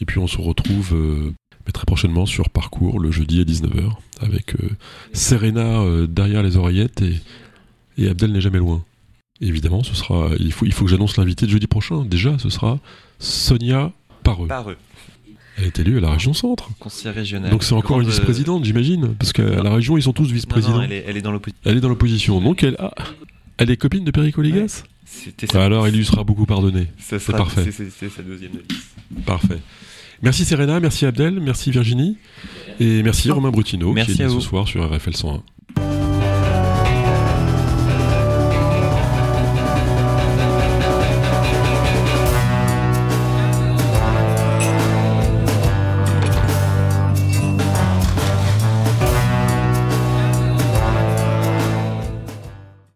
[0.00, 1.32] Et puis on se retrouve euh,
[1.72, 4.68] très prochainement sur Parcours le jeudi à 19h avec euh,
[5.12, 7.14] Serena euh, derrière les oreillettes et,
[7.98, 8.84] et Abdel n'est jamais loin.
[9.40, 12.04] Évidemment, ce sera, il, faut, il faut que j'annonce l'invité de jeudi prochain.
[12.04, 12.78] Déjà, ce sera
[13.18, 13.92] Sonia
[14.26, 14.76] Par eux,
[15.58, 16.68] Elle est élue à la région centre.
[16.78, 17.06] Donc c'est
[17.74, 20.82] encore une Grande- vice-présidente, j'imagine, parce qu'à la région, ils sont tous vice-présidents.
[20.82, 21.60] elle est, elle est dans l'opposition.
[21.64, 22.40] Elle est dans l'opposition.
[22.40, 22.92] Donc elle, ah,
[23.58, 24.12] elle est copine de
[25.06, 26.88] C'était sa- Alors, il lui sera beaucoup pardonné.
[26.98, 27.62] ce sera- parfait.
[27.64, 29.24] c'est- C'est c'est sa deuxième de liste.
[29.24, 29.58] Parfait.
[30.22, 32.16] Merci Serena, merci Abdel, merci Virginie,
[32.80, 35.42] et merci Romain Brutino Merci qui est là ce soir sur RFL 101.